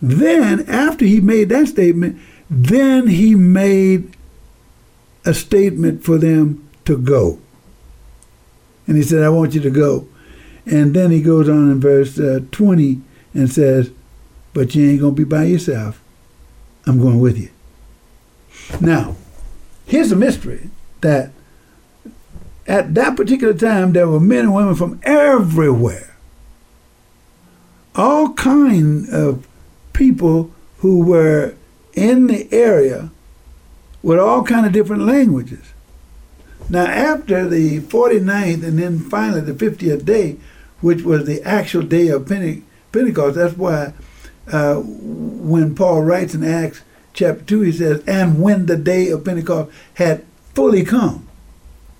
Then, 0.00 0.68
after 0.68 1.04
he 1.04 1.20
made 1.20 1.48
that 1.48 1.68
statement, 1.68 2.20
then 2.48 3.08
he 3.08 3.34
made 3.34 4.16
a 5.24 5.34
statement 5.34 6.04
for 6.04 6.18
them 6.18 6.68
to 6.84 6.96
go. 6.96 7.38
And 8.86 8.96
he 8.96 9.02
said, 9.02 9.22
I 9.22 9.28
want 9.28 9.54
you 9.54 9.60
to 9.60 9.70
go. 9.70 10.06
And 10.64 10.94
then 10.94 11.10
he 11.10 11.22
goes 11.22 11.48
on 11.48 11.70
in 11.70 11.80
verse 11.80 12.18
uh, 12.18 12.40
20 12.50 13.00
and 13.34 13.50
says, 13.50 13.90
But 14.52 14.74
you 14.74 14.88
ain't 14.88 15.00
going 15.00 15.14
to 15.14 15.24
be 15.24 15.28
by 15.28 15.44
yourself. 15.44 16.02
I'm 16.86 17.00
going 17.00 17.20
with 17.20 17.38
you. 17.38 17.50
Now, 18.80 19.16
here's 19.86 20.10
the 20.10 20.16
mystery 20.16 20.70
that 21.00 21.32
at 22.68 22.94
that 22.94 23.16
particular 23.16 23.54
time 23.54 23.92
there 23.92 24.08
were 24.08 24.20
men 24.20 24.44
and 24.44 24.54
women 24.54 24.74
from 24.74 25.00
everywhere. 25.02 26.14
All 27.94 28.34
kind 28.34 29.08
of 29.08 29.48
people 29.92 30.52
who 30.78 31.02
were 31.02 31.54
in 31.94 32.28
the 32.28 32.46
area 32.52 33.10
with 34.02 34.18
all 34.18 34.44
kind 34.44 34.66
of 34.66 34.72
different 34.72 35.02
languages. 35.02 35.72
Now, 36.68 36.84
after 36.84 37.48
the 37.48 37.80
49th 37.80 38.62
and 38.62 38.78
then 38.78 39.00
finally 39.00 39.40
the 39.40 39.52
50th 39.52 40.04
day, 40.04 40.36
which 40.80 41.02
was 41.02 41.26
the 41.26 41.42
actual 41.42 41.82
day 41.82 42.08
of 42.08 42.26
Pente- 42.26 42.62
Pentecost, 42.92 43.36
that's 43.36 43.56
why 43.56 43.94
uh, 44.52 44.76
when 44.76 45.74
Paul 45.74 46.02
writes 46.02 46.34
in 46.34 46.44
Acts 46.44 46.82
chapter 47.14 47.42
2, 47.42 47.60
he 47.62 47.72
says, 47.72 48.04
And 48.06 48.40
when 48.40 48.66
the 48.66 48.76
day 48.76 49.08
of 49.08 49.24
Pentecost 49.24 49.70
had 49.94 50.24
fully 50.54 50.84
come, 50.84 51.27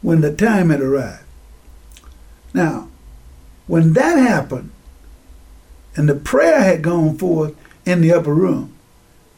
when 0.03 0.21
the 0.21 0.35
time 0.35 0.71
had 0.71 0.81
arrived. 0.81 1.25
Now, 2.55 2.89
when 3.67 3.93
that 3.93 4.19
happened, 4.19 4.71
and 5.97 6.09
the 6.09 6.15
prayer 6.15 6.61
had 6.61 6.83
gone 6.83 7.19
forth 7.19 7.57
in 7.85 8.01
the 8.01 8.13
upper 8.13 8.33
room, 8.33 8.75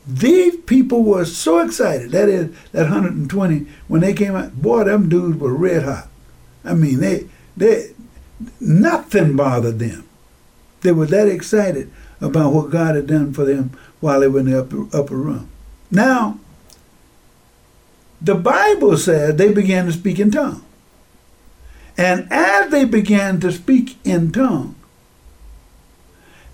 these 0.07 0.57
people 0.57 1.03
were 1.03 1.25
so 1.25 1.61
excited. 1.61 2.11
That 2.11 2.29
is, 2.29 2.55
that 2.73 2.83
120, 2.83 3.67
when 3.89 4.01
they 4.01 4.13
came 4.13 4.35
out, 4.35 4.61
boy, 4.61 4.85
them 4.85 5.09
dudes 5.09 5.39
were 5.39 5.55
red 5.55 5.85
hot. 5.85 6.09
I 6.65 6.75
mean, 6.75 7.01
they, 7.01 7.29
they, 7.57 7.95
nothing 8.61 9.37
bothered 9.37 9.79
them. 9.79 10.07
They 10.83 10.93
were 10.93 11.07
that 11.07 11.29
excited 11.29 11.91
about 12.21 12.53
what 12.53 12.71
God 12.71 12.95
had 12.95 13.07
done 13.07 13.33
for 13.33 13.45
them 13.45 13.71
while 14.01 14.21
they 14.21 14.29
were 14.29 14.41
in 14.41 14.51
the 14.51 14.61
upper, 14.61 14.87
upper 14.97 15.17
room. 15.17 15.51
Now, 15.91 16.39
the 18.21 18.35
Bible 18.35 18.97
said 18.97 19.39
they 19.39 19.53
began 19.53 19.87
to 19.87 19.93
speak 19.93 20.18
in 20.18 20.31
tongues. 20.31 20.62
And 21.97 22.29
as 22.31 22.71
they 22.71 22.85
began 22.85 23.41
to 23.41 23.53
speak 23.53 23.97
in 24.05 24.33
tongues, 24.33 24.75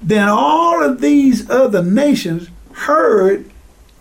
then 0.03 0.29
all 0.29 0.83
of 0.83 1.01
these 1.01 1.49
other 1.49 1.83
nations 1.83 2.49
heard 2.73 3.51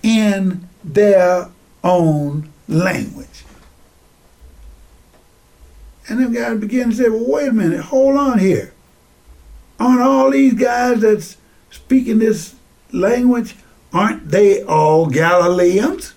in 0.03 0.67
their 0.83 1.49
own 1.83 2.49
language. 2.67 3.45
And 6.07 6.19
them 6.19 6.33
guys 6.33 6.59
began 6.59 6.89
to 6.89 6.95
say, 6.95 7.09
well, 7.09 7.25
wait 7.27 7.49
a 7.49 7.53
minute, 7.53 7.81
hold 7.85 8.15
on 8.15 8.39
here. 8.39 8.73
Aren't 9.79 10.01
all 10.01 10.31
these 10.31 10.53
guys 10.53 11.01
that's 11.01 11.37
speaking 11.69 12.19
this 12.19 12.55
language, 12.91 13.55
aren't 13.93 14.29
they 14.29 14.63
all 14.63 15.07
Galileans? 15.07 16.14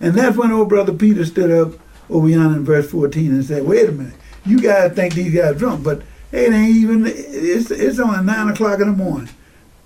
And 0.00 0.14
that's 0.14 0.36
when 0.36 0.52
old 0.52 0.68
brother 0.68 0.92
Peter 0.92 1.24
stood 1.24 1.50
up 1.50 1.80
over 2.10 2.28
yonder 2.28 2.58
in 2.58 2.64
verse 2.64 2.90
14 2.90 3.30
and 3.30 3.44
said, 3.44 3.64
wait 3.64 3.88
a 3.88 3.92
minute, 3.92 4.14
you 4.44 4.60
guys 4.60 4.92
think 4.92 5.14
these 5.14 5.34
guys 5.34 5.56
drunk, 5.56 5.82
but 5.82 6.02
it 6.32 6.52
ain't 6.52 6.76
even, 6.76 7.04
it's, 7.06 7.70
it's 7.70 7.98
only 7.98 8.22
9 8.22 8.48
o'clock 8.48 8.80
in 8.80 8.88
the 8.88 8.96
morning. 8.96 9.28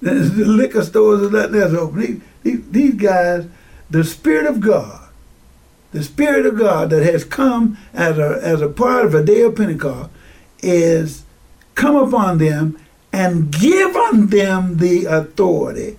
The 0.00 0.12
liquor 0.12 0.82
stores 0.82 1.22
are 1.22 1.30
letting 1.30 1.62
us 1.62 1.72
open. 1.72 2.00
These, 2.00 2.20
these, 2.42 2.70
these 2.70 2.94
guys, 2.94 3.46
the 3.90 4.02
Spirit 4.02 4.46
of 4.46 4.60
God, 4.60 5.08
the 5.92 6.02
Spirit 6.02 6.46
of 6.46 6.56
God 6.56 6.90
that 6.90 7.02
has 7.02 7.24
come 7.24 7.76
as 7.92 8.18
a, 8.18 8.40
as 8.42 8.62
a 8.62 8.68
part 8.68 9.04
of 9.04 9.14
a 9.14 9.22
day 9.22 9.42
of 9.42 9.56
Pentecost 9.56 10.10
is 10.62 11.24
come 11.74 11.96
upon 11.96 12.38
them 12.38 12.78
and 13.12 13.50
given 13.52 14.28
them 14.28 14.78
the 14.78 15.04
authority 15.04 15.98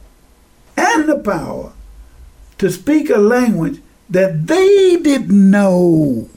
and 0.78 1.08
the 1.08 1.20
power 1.20 1.74
to 2.58 2.70
speak 2.70 3.10
a 3.10 3.18
language 3.18 3.82
that 4.12 4.48
they 4.48 4.98
didn't 4.98 5.52
know. 5.52 6.30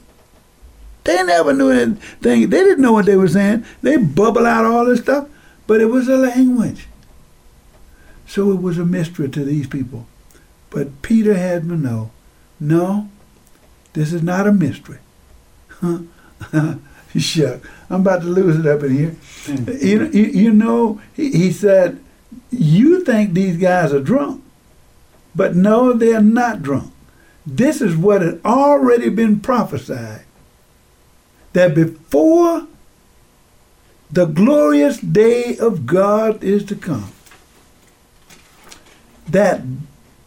They 1.03 1.21
never 1.23 1.53
knew 1.53 1.69
anything. 1.69 2.49
They 2.49 2.63
didn't 2.63 2.81
know 2.81 2.93
what 2.93 3.05
they 3.05 3.15
were 3.15 3.27
saying. 3.27 3.63
They 3.83 3.97
bubble 3.97 4.47
out 4.47 4.65
all 4.65 4.85
this 4.85 5.01
stuff, 5.01 5.29
but 5.67 5.81
it 5.81 5.85
was 5.85 6.07
a 6.07 6.17
language. 6.17 6.87
So 8.27 8.51
it 8.51 8.61
was 8.61 8.79
a 8.79 8.85
mystery 8.85 9.29
to 9.29 9.45
these 9.45 9.67
people. 9.67 10.07
But 10.71 11.01
Peter 11.03 11.35
had 11.35 11.63
to 11.63 11.77
know, 11.77 12.11
no, 12.59 13.09
this 13.93 14.11
is 14.11 14.23
not 14.23 14.47
a 14.47 14.51
mystery. 14.51 14.97
Shuck, 17.17 17.61
I'm 17.89 18.01
about 18.01 18.21
to 18.23 18.27
lose 18.27 18.59
it 18.59 18.65
up 18.65 18.83
in 18.83 18.97
here. 18.97 19.15
Hmm. 19.45 19.69
you, 19.69 20.05
you, 20.07 20.23
you 20.23 20.51
know, 20.51 21.01
he, 21.13 21.31
he 21.31 21.51
said, 21.51 22.03
you 22.51 23.03
think 23.03 23.33
these 23.33 23.57
guys 23.57 23.93
are 23.93 24.01
drunk, 24.01 24.43
but 25.35 25.55
no, 25.55 25.93
they're 25.93 26.21
not 26.21 26.61
drunk. 26.61 26.91
This 27.45 27.81
is 27.81 27.95
what 27.95 28.21
had 28.21 28.41
already 28.43 29.09
been 29.09 29.39
prophesied 29.39 30.25
that 31.53 31.73
before 31.73 32.67
the 34.11 34.25
glorious 34.25 34.99
day 34.99 35.57
of 35.57 35.85
God 35.85 36.43
is 36.43 36.65
to 36.65 36.75
come, 36.75 37.11
that 39.27 39.61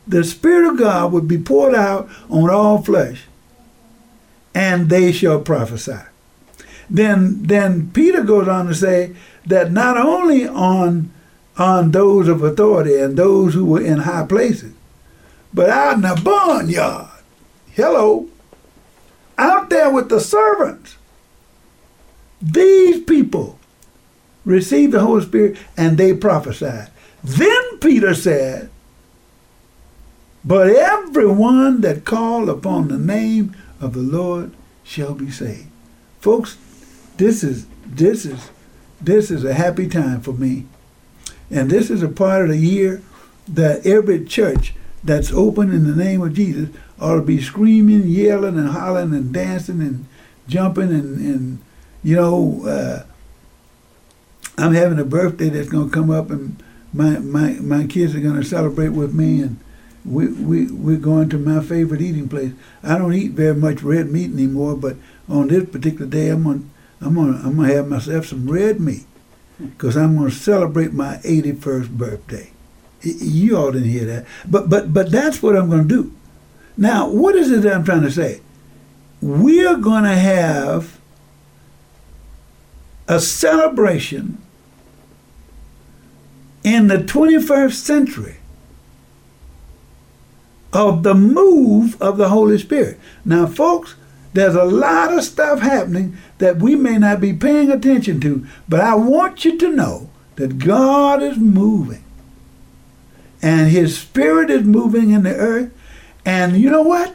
the 0.07 0.25
Spirit 0.25 0.71
of 0.71 0.79
God 0.79 1.13
would 1.13 1.29
be 1.29 1.39
poured 1.39 1.75
out 1.75 2.09
on 2.31 2.49
all 2.51 2.83
flesh, 2.83 3.25
and 4.55 4.89
they 4.89 5.13
shall 5.13 5.41
prophesy. 5.41 6.01
Then, 6.89 7.43
then 7.43 7.91
Peter 7.91 8.23
goes 8.23 8.49
on 8.49 8.67
to 8.67 8.75
say 8.75 9.15
that 9.47 9.71
not 9.73 9.99
only 9.99 10.47
on 10.47 11.13
on 11.59 11.91
those 11.91 12.29
of 12.29 12.43
authority 12.43 12.97
and 12.97 13.17
those 13.17 13.53
who 13.53 13.65
were 13.65 13.81
in 13.81 13.99
high 13.99 14.25
places, 14.25 14.73
but 15.53 15.71
out 15.71 15.95
in 15.95 16.03
the 16.03 16.21
barnyard, 16.23 17.09
hello, 17.73 18.29
out 19.37 19.71
there 19.71 19.91
with 19.91 20.09
the 20.09 20.21
servants, 20.21 20.97
these 22.41 23.03
people 23.05 23.59
received 24.45 24.93
the 24.93 25.01
Holy 25.01 25.25
Spirit 25.25 25.59
and 25.77 25.99
they 25.99 26.15
prophesied. 26.15 26.91
Then 27.23 27.79
Peter 27.81 28.15
said, 28.15 28.71
but 30.45 30.71
everyone 30.71 31.81
that 31.83 32.05
call 32.05 32.49
upon 32.49 32.89
the 32.89 32.99
name 32.99 33.55
of 33.81 33.93
the 33.93 34.01
Lord 34.01 34.53
shall 34.83 35.15
be 35.15 35.31
saved. 35.31 35.69
Folks, 36.21 36.57
this 37.17 37.45
is 37.45 37.67
this 37.85 38.25
is 38.25 38.51
this 39.01 39.31
is 39.31 39.45
a 39.45 39.55
happy 39.55 39.89
time 39.89 40.21
for 40.21 40.33
me. 40.33 40.67
And 41.51 41.71
this 41.71 41.91
is 41.91 42.03
a 42.03 42.09
part 42.09 42.43
of 42.43 42.49
the 42.49 42.57
year 42.57 43.03
that 43.47 43.87
every 43.87 44.25
church 44.25 44.75
that's 45.05 45.33
open 45.33 45.73
in 45.73 45.87
the 45.87 45.97
name 45.97 46.23
of 46.23 46.35
Jesus 46.35 46.71
ought 47.01 47.17
to 47.17 47.23
be 47.23 47.41
screaming, 47.41 48.09
yelling, 48.09 48.59
and 48.59 48.71
hollering, 48.71 49.15
and 49.15 49.33
dancing, 49.33 49.81
and 49.81 50.07
jumping, 50.49 50.91
and, 50.91 51.19
and 51.19 51.59
you 52.03 52.17
know, 52.17 52.67
uh, 52.67 53.05
I'm 54.57 54.75
having 54.75 54.99
a 54.99 55.05
birthday 55.05 55.49
that's 55.49 55.69
going 55.69 55.91
to 55.91 55.95
come 55.95 56.11
up, 56.11 56.31
and 56.31 56.63
my, 56.93 57.19
my, 57.19 57.53
my 57.61 57.87
kids 57.87 58.15
are 58.15 58.21
going 58.21 58.37
to 58.37 58.45
celebrate 58.45 58.89
with 58.89 59.15
me, 59.15 59.43
and 59.43 59.61
we, 60.05 60.29
we, 60.29 60.67
we're 60.67 60.97
going 60.97 61.29
to 61.31 61.39
my 61.39 61.63
favorite 61.63 62.01
eating 62.01 62.29
place. 62.29 62.53
I 62.83 62.99
don't 62.99 63.15
eat 63.15 63.33
very 63.33 63.55
much 63.55 63.83
red 63.83 64.11
meat 64.11 64.33
anymore, 64.33 64.77
but 64.77 64.97
on 65.29 65.49
this 65.49 65.69
particular 65.69 66.07
day, 66.07 66.31
I'm 66.31 66.45
going 66.45 66.71
I'm 67.01 67.15
gonna, 67.15 67.39
I'm 67.45 67.57
gonna 67.57 67.73
have 67.75 67.89
myself 67.89 68.27
some 68.27 68.51
red 68.51 68.81
meat 68.81 69.07
because 69.59 69.97
I'm 69.97 70.17
going 70.17 70.31
to 70.31 70.35
celebrate 70.35 70.93
my 70.93 71.17
81st 71.19 71.91
birthday. 71.91 72.51
You 73.03 73.57
all 73.57 73.73
didn't 73.73 73.89
hear 73.89 74.05
that, 74.07 74.27
but 74.47 74.69
but 74.69 74.93
but 74.93 75.11
that's 75.11 75.43
what 75.43 75.57
I'm 75.57 75.71
going 75.71 75.87
to 75.87 76.03
do. 76.03 76.13
Now, 76.77 77.09
what 77.09 77.35
is 77.35 77.51
it 77.51 77.63
that 77.63 77.75
I'm 77.75 77.85
trying 77.85 78.03
to 78.03 78.11
say? 78.11 78.41
We're 79.21 79.77
going 79.77 80.05
to 80.05 80.15
have 80.15 80.99
a 83.09 83.21
celebration 83.21 84.39
in 86.63 86.89
the 86.89 86.99
21st 86.99 87.73
century 87.73 88.37
of 90.73 91.03
the 91.03 91.15
move 91.15 92.01
of 92.01 92.17
the 92.17 92.29
Holy 92.29 92.59
Spirit. 92.59 93.01
Now, 93.25 93.47
folks, 93.47 93.95
there's 94.35 94.55
a 94.55 94.65
lot 94.65 95.13
of 95.13 95.25
stuff 95.25 95.61
happening 95.61 96.17
that 96.39 96.59
we 96.59 96.77
may 96.77 96.99
not 96.99 97.21
be 97.21 97.33
paying 97.33 97.71
attention 97.71 98.21
to, 98.21 98.47
but 98.69 98.81
I 98.81 98.95
want 98.95 99.45
you 99.45 99.57
to 99.59 99.71
know 99.71 100.11
that 100.37 100.59
God 100.59 101.23
is 101.23 101.39
moving. 101.39 102.05
And 103.43 103.71
His 103.71 103.99
Spirit 103.99 104.51
is 104.51 104.65
moving 104.65 105.11
in 105.11 105.23
the 105.23 105.35
earth. 105.35 105.73
And 106.25 106.57
you 106.57 106.71
know 106.71 106.83
what? 106.83 107.15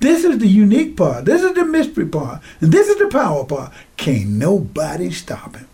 This 0.00 0.24
is 0.24 0.38
the 0.38 0.46
unique 0.46 0.96
part. 0.96 1.24
This 1.24 1.42
is 1.42 1.54
the 1.54 1.64
mystery 1.64 2.06
part. 2.06 2.42
And 2.60 2.70
this 2.72 2.88
is 2.88 2.98
the 2.98 3.08
power 3.08 3.44
part. 3.44 3.72
Can't 3.96 4.30
nobody 4.30 5.10
stop 5.10 5.56
Him. 5.56 5.68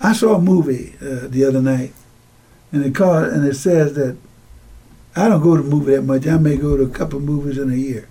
I 0.00 0.12
saw 0.12 0.36
a 0.36 0.40
movie 0.40 0.94
uh, 1.00 1.28
the 1.28 1.44
other 1.44 1.60
night, 1.60 1.92
and 2.72 2.84
it 2.84 2.94
called, 2.94 3.28
and 3.28 3.46
it 3.46 3.54
says 3.54 3.94
that 3.94 4.16
I 5.14 5.28
don't 5.28 5.42
go 5.42 5.56
to 5.56 5.62
movie 5.62 5.94
that 5.94 6.02
much. 6.02 6.26
I 6.26 6.38
may 6.38 6.56
go 6.56 6.76
to 6.76 6.84
a 6.84 6.90
couple 6.90 7.20
movies 7.20 7.58
in 7.58 7.70
a 7.70 7.76
year. 7.76 8.08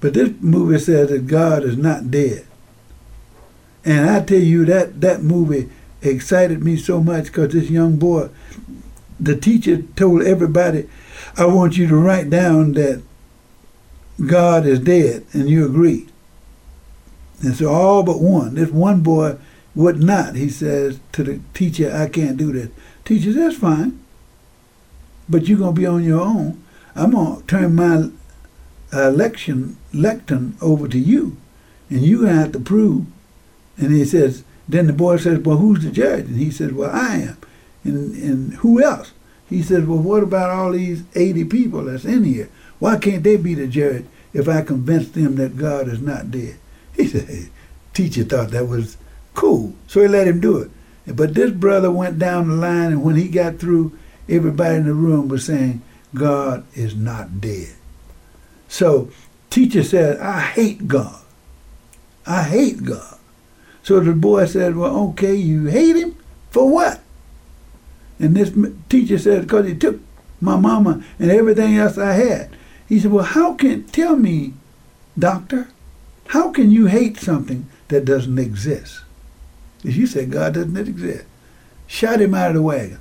But 0.00 0.14
this 0.14 0.30
movie 0.40 0.78
says 0.78 1.10
that 1.10 1.26
God 1.26 1.62
is 1.64 1.76
not 1.76 2.10
dead. 2.10 2.46
And 3.84 4.10
I 4.10 4.24
tell 4.24 4.40
you 4.40 4.64
that 4.66 5.00
that 5.00 5.22
movie 5.22 5.70
excited 6.02 6.62
me 6.62 6.76
so 6.76 7.02
much 7.02 7.26
because 7.26 7.52
this 7.52 7.70
young 7.70 7.96
boy, 7.96 8.28
the 9.18 9.36
teacher 9.36 9.82
told 9.96 10.22
everybody, 10.22 10.88
I 11.36 11.46
want 11.46 11.76
you 11.76 11.86
to 11.88 11.96
write 11.96 12.30
down 12.30 12.72
that 12.72 13.02
God 14.24 14.66
is 14.66 14.80
dead, 14.80 15.26
and 15.32 15.48
you 15.48 15.66
agree. 15.66 16.08
And 17.42 17.54
so 17.54 17.68
all 17.68 18.02
but 18.02 18.20
one, 18.20 18.54
this 18.54 18.70
one 18.70 19.02
boy 19.02 19.36
would 19.74 20.02
not. 20.02 20.36
He 20.36 20.48
says 20.48 20.98
to 21.12 21.22
the 21.22 21.40
teacher, 21.52 21.94
I 21.94 22.08
can't 22.08 22.38
do 22.38 22.52
this. 22.52 22.70
Teacher, 23.04 23.32
that's 23.32 23.56
fine. 23.56 24.00
But 25.28 25.46
you're 25.46 25.58
going 25.58 25.74
to 25.74 25.80
be 25.80 25.86
on 25.86 26.02
your 26.02 26.20
own. 26.20 26.62
I'm 26.94 27.10
going 27.10 27.40
to 27.40 27.46
turn 27.46 27.74
my 27.74 28.10
uh, 28.94 29.08
election 29.08 29.76
lectern 29.92 30.56
over 30.62 30.88
to 30.88 30.98
you, 30.98 31.36
and 31.90 32.00
you 32.00 32.22
have 32.22 32.52
to 32.52 32.60
prove. 32.60 33.04
And 33.76 33.92
he 33.92 34.04
says, 34.06 34.44
then 34.68 34.86
the 34.86 34.92
boy 34.92 35.16
says, 35.16 35.38
well, 35.40 35.58
who's 35.58 35.84
the 35.84 35.90
judge? 35.90 36.26
And 36.26 36.36
he 36.36 36.50
says, 36.50 36.72
well, 36.72 36.90
I 36.90 37.16
am. 37.16 37.38
And, 37.84 38.14
and 38.14 38.54
who 38.54 38.82
else? 38.82 39.12
He 39.48 39.62
says, 39.62 39.84
well, 39.84 39.98
what 39.98 40.22
about 40.22 40.50
all 40.50 40.72
these 40.72 41.04
80 41.14 41.44
people 41.44 41.84
that's 41.84 42.04
in 42.04 42.24
here? 42.24 42.48
Why 42.78 42.98
can't 42.98 43.22
they 43.22 43.36
be 43.36 43.54
the 43.54 43.68
judge 43.68 44.04
if 44.32 44.48
I 44.48 44.62
convince 44.62 45.08
them 45.10 45.36
that 45.36 45.56
God 45.56 45.88
is 45.88 46.00
not 46.00 46.30
dead? 46.30 46.56
He 46.94 47.06
said, 47.06 47.28
hey, 47.28 47.48
teacher 47.94 48.24
thought 48.24 48.50
that 48.50 48.66
was 48.66 48.96
cool. 49.34 49.74
So 49.86 50.02
he 50.02 50.08
let 50.08 50.26
him 50.26 50.40
do 50.40 50.58
it. 50.58 50.70
But 51.14 51.34
this 51.34 51.52
brother 51.52 51.90
went 51.90 52.18
down 52.18 52.48
the 52.48 52.56
line, 52.56 52.90
and 52.90 53.04
when 53.04 53.14
he 53.14 53.28
got 53.28 53.58
through, 53.58 53.96
everybody 54.28 54.76
in 54.76 54.86
the 54.86 54.94
room 54.94 55.28
was 55.28 55.44
saying, 55.44 55.82
God 56.14 56.64
is 56.74 56.96
not 56.96 57.40
dead. 57.40 57.74
So 58.68 59.10
teacher 59.50 59.84
said, 59.84 60.18
I 60.18 60.40
hate 60.40 60.88
God. 60.88 61.22
I 62.26 62.42
hate 62.42 62.82
God. 62.84 63.15
So 63.86 64.00
the 64.00 64.14
boy 64.14 64.46
said, 64.46 64.74
well, 64.74 65.10
okay, 65.10 65.36
you 65.36 65.66
hate 65.66 65.94
him? 65.94 66.16
For 66.50 66.68
what? 66.68 67.02
And 68.18 68.34
this 68.34 68.52
teacher 68.88 69.16
said, 69.16 69.42
because 69.42 69.64
he 69.64 69.76
took 69.76 70.00
my 70.40 70.56
mama 70.56 71.04
and 71.20 71.30
everything 71.30 71.76
else 71.76 71.96
I 71.96 72.14
had. 72.14 72.50
He 72.88 72.98
said, 72.98 73.12
well, 73.12 73.24
how 73.24 73.54
can, 73.54 73.84
tell 73.84 74.16
me, 74.16 74.54
doctor, 75.16 75.68
how 76.30 76.50
can 76.50 76.72
you 76.72 76.86
hate 76.86 77.16
something 77.16 77.68
that 77.86 78.04
doesn't 78.04 78.40
exist? 78.40 79.02
If 79.84 79.94
you 79.94 80.08
say 80.08 80.26
God 80.26 80.54
doesn't 80.54 80.76
exist, 80.76 81.24
shot 81.86 82.20
him 82.20 82.34
out 82.34 82.48
of 82.48 82.54
the 82.54 82.62
wagon. 82.62 82.98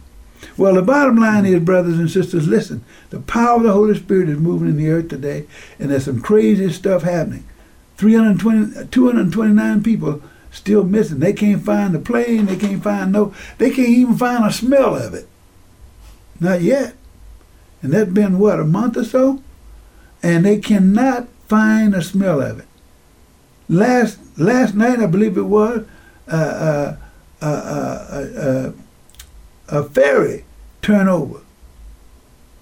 Well, 0.55 0.75
the 0.75 0.83
bottom 0.83 1.15
line 1.15 1.47
is, 1.47 1.63
brothers 1.63 1.97
and 1.97 2.11
sisters, 2.11 2.47
listen. 2.47 2.85
The 3.09 3.21
power 3.21 3.57
of 3.57 3.63
the 3.63 3.73
Holy 3.73 3.97
Spirit 3.97 4.29
is 4.29 4.37
moving 4.37 4.67
in 4.67 4.77
the 4.77 4.91
earth 4.91 5.09
today, 5.09 5.47
and 5.79 5.89
there's 5.89 6.05
some 6.05 6.21
crazy 6.21 6.71
stuff 6.71 7.01
happening. 7.01 7.43
320, 7.97 8.89
229 8.89 9.81
people 9.81 10.21
still 10.55 10.83
missing. 10.83 11.19
They 11.19 11.33
can't 11.33 11.63
find 11.63 11.93
the 11.93 11.99
plane. 11.99 12.45
They 12.45 12.55
can't 12.55 12.81
find 12.81 13.11
no. 13.11 13.33
They 13.57 13.69
can't 13.69 13.89
even 13.89 14.17
find 14.17 14.45
a 14.45 14.51
smell 14.51 14.95
of 14.95 15.13
it. 15.13 15.27
Not 16.39 16.61
yet. 16.61 16.95
And 17.81 17.93
that's 17.93 18.11
been 18.11 18.39
what 18.39 18.59
a 18.59 18.63
month 18.63 18.97
or 18.97 19.03
so, 19.03 19.43
and 20.23 20.45
they 20.45 20.57
cannot 20.57 21.27
find 21.47 21.93
a 21.93 22.01
smell 22.01 22.41
of 22.41 22.59
it. 22.59 22.67
Last 23.69 24.17
last 24.37 24.73
night, 24.73 24.99
I 24.99 25.05
believe 25.05 25.37
it 25.37 25.43
was, 25.43 25.85
uh, 26.27 26.95
uh, 27.41 27.45
uh, 27.45 28.71
a 29.67 29.83
ferry 29.83 30.45
turnover 30.81 31.41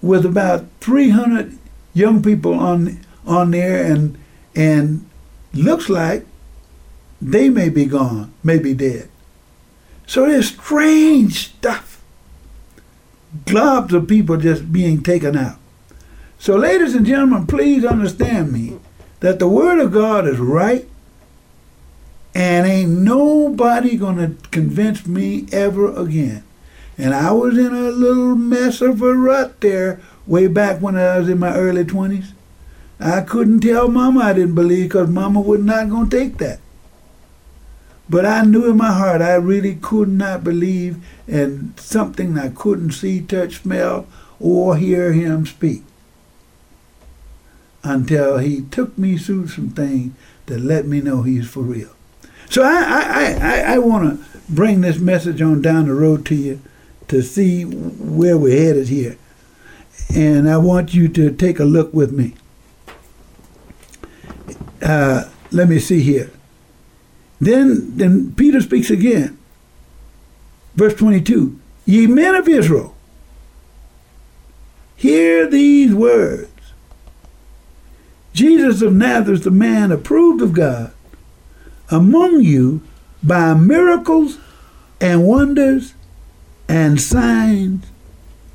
with 0.02 0.26
about 0.26 0.66
300 0.80 1.58
young 1.94 2.22
people 2.22 2.54
on 2.54 3.00
on 3.26 3.52
there, 3.52 3.82
and 3.82 4.18
and 4.54 5.08
looks 5.54 5.88
like 5.88 6.26
they 7.24 7.48
may 7.48 7.70
be 7.70 7.86
gone, 7.86 8.34
may 8.44 8.58
be 8.58 8.74
dead. 8.74 9.08
So 10.06 10.26
there's 10.26 10.48
strange 10.48 11.48
stuff. 11.48 12.02
Globs 13.46 13.94
of 13.94 14.06
people 14.06 14.36
just 14.36 14.70
being 14.70 15.02
taken 15.02 15.34
out. 15.34 15.56
So, 16.38 16.56
ladies 16.56 16.94
and 16.94 17.06
gentlemen, 17.06 17.46
please 17.46 17.82
understand 17.82 18.52
me 18.52 18.78
that 19.20 19.38
the 19.38 19.48
Word 19.48 19.78
of 19.78 19.92
God 19.92 20.28
is 20.28 20.38
right, 20.38 20.86
and 22.34 22.66
ain't 22.66 22.90
nobody 22.90 23.96
gonna 23.96 24.34
convince 24.50 25.06
me 25.06 25.46
ever 25.50 25.96
again. 25.96 26.44
And 26.98 27.14
I 27.14 27.32
was 27.32 27.56
in 27.56 27.74
a 27.74 27.90
little 27.90 28.36
mess 28.36 28.82
of 28.82 29.00
a 29.00 29.14
rut 29.14 29.62
there 29.62 30.00
way 30.26 30.46
back 30.46 30.82
when 30.82 30.96
I 30.96 31.18
was 31.18 31.30
in 31.30 31.38
my 31.38 31.54
early 31.54 31.84
20s. 31.84 32.32
I 33.00 33.22
couldn't 33.22 33.60
tell 33.60 33.88
Mama 33.88 34.20
I 34.20 34.32
didn't 34.34 34.54
believe 34.54 34.90
because 34.90 35.08
Mama 35.08 35.40
was 35.40 35.60
not 35.60 35.88
going 35.88 36.10
to 36.10 36.16
take 36.16 36.36
that. 36.38 36.60
But 38.08 38.26
I 38.26 38.42
knew 38.42 38.70
in 38.70 38.76
my 38.76 38.92
heart 38.92 39.22
I 39.22 39.34
really 39.34 39.76
could 39.76 40.08
not 40.08 40.44
believe 40.44 41.02
in 41.26 41.74
something 41.78 42.38
I 42.38 42.50
couldn't 42.50 42.92
see, 42.92 43.20
touch, 43.22 43.62
smell, 43.62 44.06
or 44.38 44.76
hear 44.76 45.12
him 45.12 45.46
speak. 45.46 45.82
Until 47.82 48.38
he 48.38 48.62
took 48.62 48.96
me 48.98 49.16
through 49.16 49.48
some 49.48 49.70
things 49.70 50.14
that 50.46 50.60
let 50.60 50.86
me 50.86 51.00
know 51.00 51.22
he's 51.22 51.48
for 51.48 51.62
real. 51.62 51.90
So 52.50 52.62
I, 52.62 52.82
I, 52.84 53.38
I, 53.40 53.74
I 53.74 53.78
want 53.78 54.20
to 54.20 54.26
bring 54.48 54.82
this 54.82 54.98
message 54.98 55.40
on 55.40 55.62
down 55.62 55.86
the 55.86 55.94
road 55.94 56.26
to 56.26 56.34
you 56.34 56.60
to 57.08 57.22
see 57.22 57.64
where 57.64 58.36
we're 58.36 58.58
headed 58.58 58.88
here. 58.88 59.16
And 60.14 60.48
I 60.48 60.58
want 60.58 60.94
you 60.94 61.08
to 61.08 61.30
take 61.30 61.58
a 61.58 61.64
look 61.64 61.92
with 61.94 62.12
me. 62.12 62.34
Uh, 64.82 65.24
let 65.50 65.68
me 65.68 65.78
see 65.78 66.02
here. 66.02 66.30
Then, 67.44 67.96
then 67.96 68.34
Peter 68.34 68.60
speaks 68.60 68.90
again. 68.90 69.38
Verse 70.74 70.94
22 70.94 71.58
Ye 71.86 72.06
men 72.06 72.34
of 72.34 72.48
Israel, 72.48 72.94
hear 74.96 75.46
these 75.46 75.94
words. 75.94 76.50
Jesus 78.32 78.82
of 78.82 78.92
Nazareth, 78.92 79.44
the 79.44 79.50
man 79.50 79.92
approved 79.92 80.42
of 80.42 80.54
God, 80.54 80.92
among 81.90 82.40
you 82.42 82.82
by 83.22 83.54
miracles 83.54 84.38
and 85.00 85.24
wonders 85.24 85.94
and 86.68 87.00
signs 87.00 87.84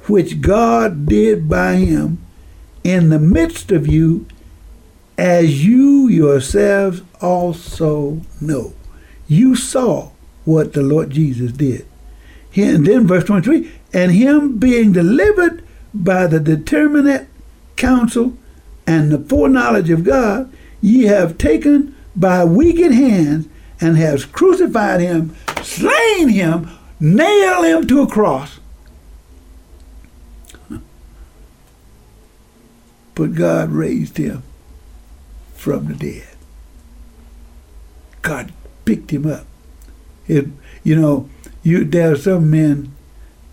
which 0.08 0.42
God 0.42 1.06
did 1.06 1.48
by 1.48 1.76
him 1.76 2.18
in 2.84 3.10
the 3.10 3.20
midst 3.20 3.72
of 3.72 3.88
you, 3.88 4.26
as 5.18 5.64
you 5.66 6.08
yourselves 6.08 7.04
also 7.22 8.22
know. 8.42 8.74
You 9.30 9.56
saw 9.56 10.10
what 10.44 10.74
the 10.74 10.82
Lord 10.82 11.12
Jesus 11.12 11.54
did. 11.54 11.86
And 12.56 12.86
then 12.86 13.08
verse 13.08 13.24
23, 13.24 13.72
and 13.94 14.12
him 14.12 14.58
being 14.58 14.92
delivered 14.92 15.64
by 15.94 16.28
the 16.28 16.40
determinate 16.40 17.28
counsel 17.76 18.36
and 18.88 19.12
the 19.12 19.20
foreknowledge 19.20 19.92
of 19.92 20.04
God, 20.04 20.52
ye 20.82 21.04
have 21.04 21.38
taken 21.38 21.96
by 22.16 22.44
wicked 22.44 22.92
hands 22.92 23.48
and 23.80 23.98
have 23.98 24.32
crucified 24.32 25.00
him, 25.00 25.36
slain 25.62 26.30
him, 26.30 26.70
nailed 27.00 27.66
him 27.66 27.88
to 27.88 28.02
a 28.02 28.08
cross. 28.08 28.60
But 33.14 33.36
God 33.36 33.70
raised 33.70 34.18
him 34.18 34.44
from 35.54 35.86
the 35.88 35.94
dead. 35.94 36.28
God 38.22 38.52
picked 38.90 39.12
him 39.12 39.28
up. 39.28 39.46
It, 40.28 40.48
you 40.84 41.00
know, 41.00 41.30
you, 41.62 41.86
there 41.86 42.12
are 42.12 42.18
some 42.18 42.50
men 42.50 42.92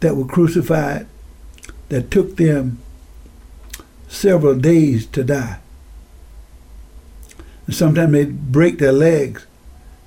that 0.00 0.16
were 0.16 0.24
crucified 0.24 1.06
that 1.90 2.10
took 2.10 2.36
them 2.36 2.78
several 4.08 4.54
days 4.54 5.04
to 5.08 5.22
die. 5.22 5.58
And 7.66 7.74
sometimes 7.74 8.12
they'd 8.12 8.50
break 8.50 8.78
their 8.78 8.92
legs 8.92 9.46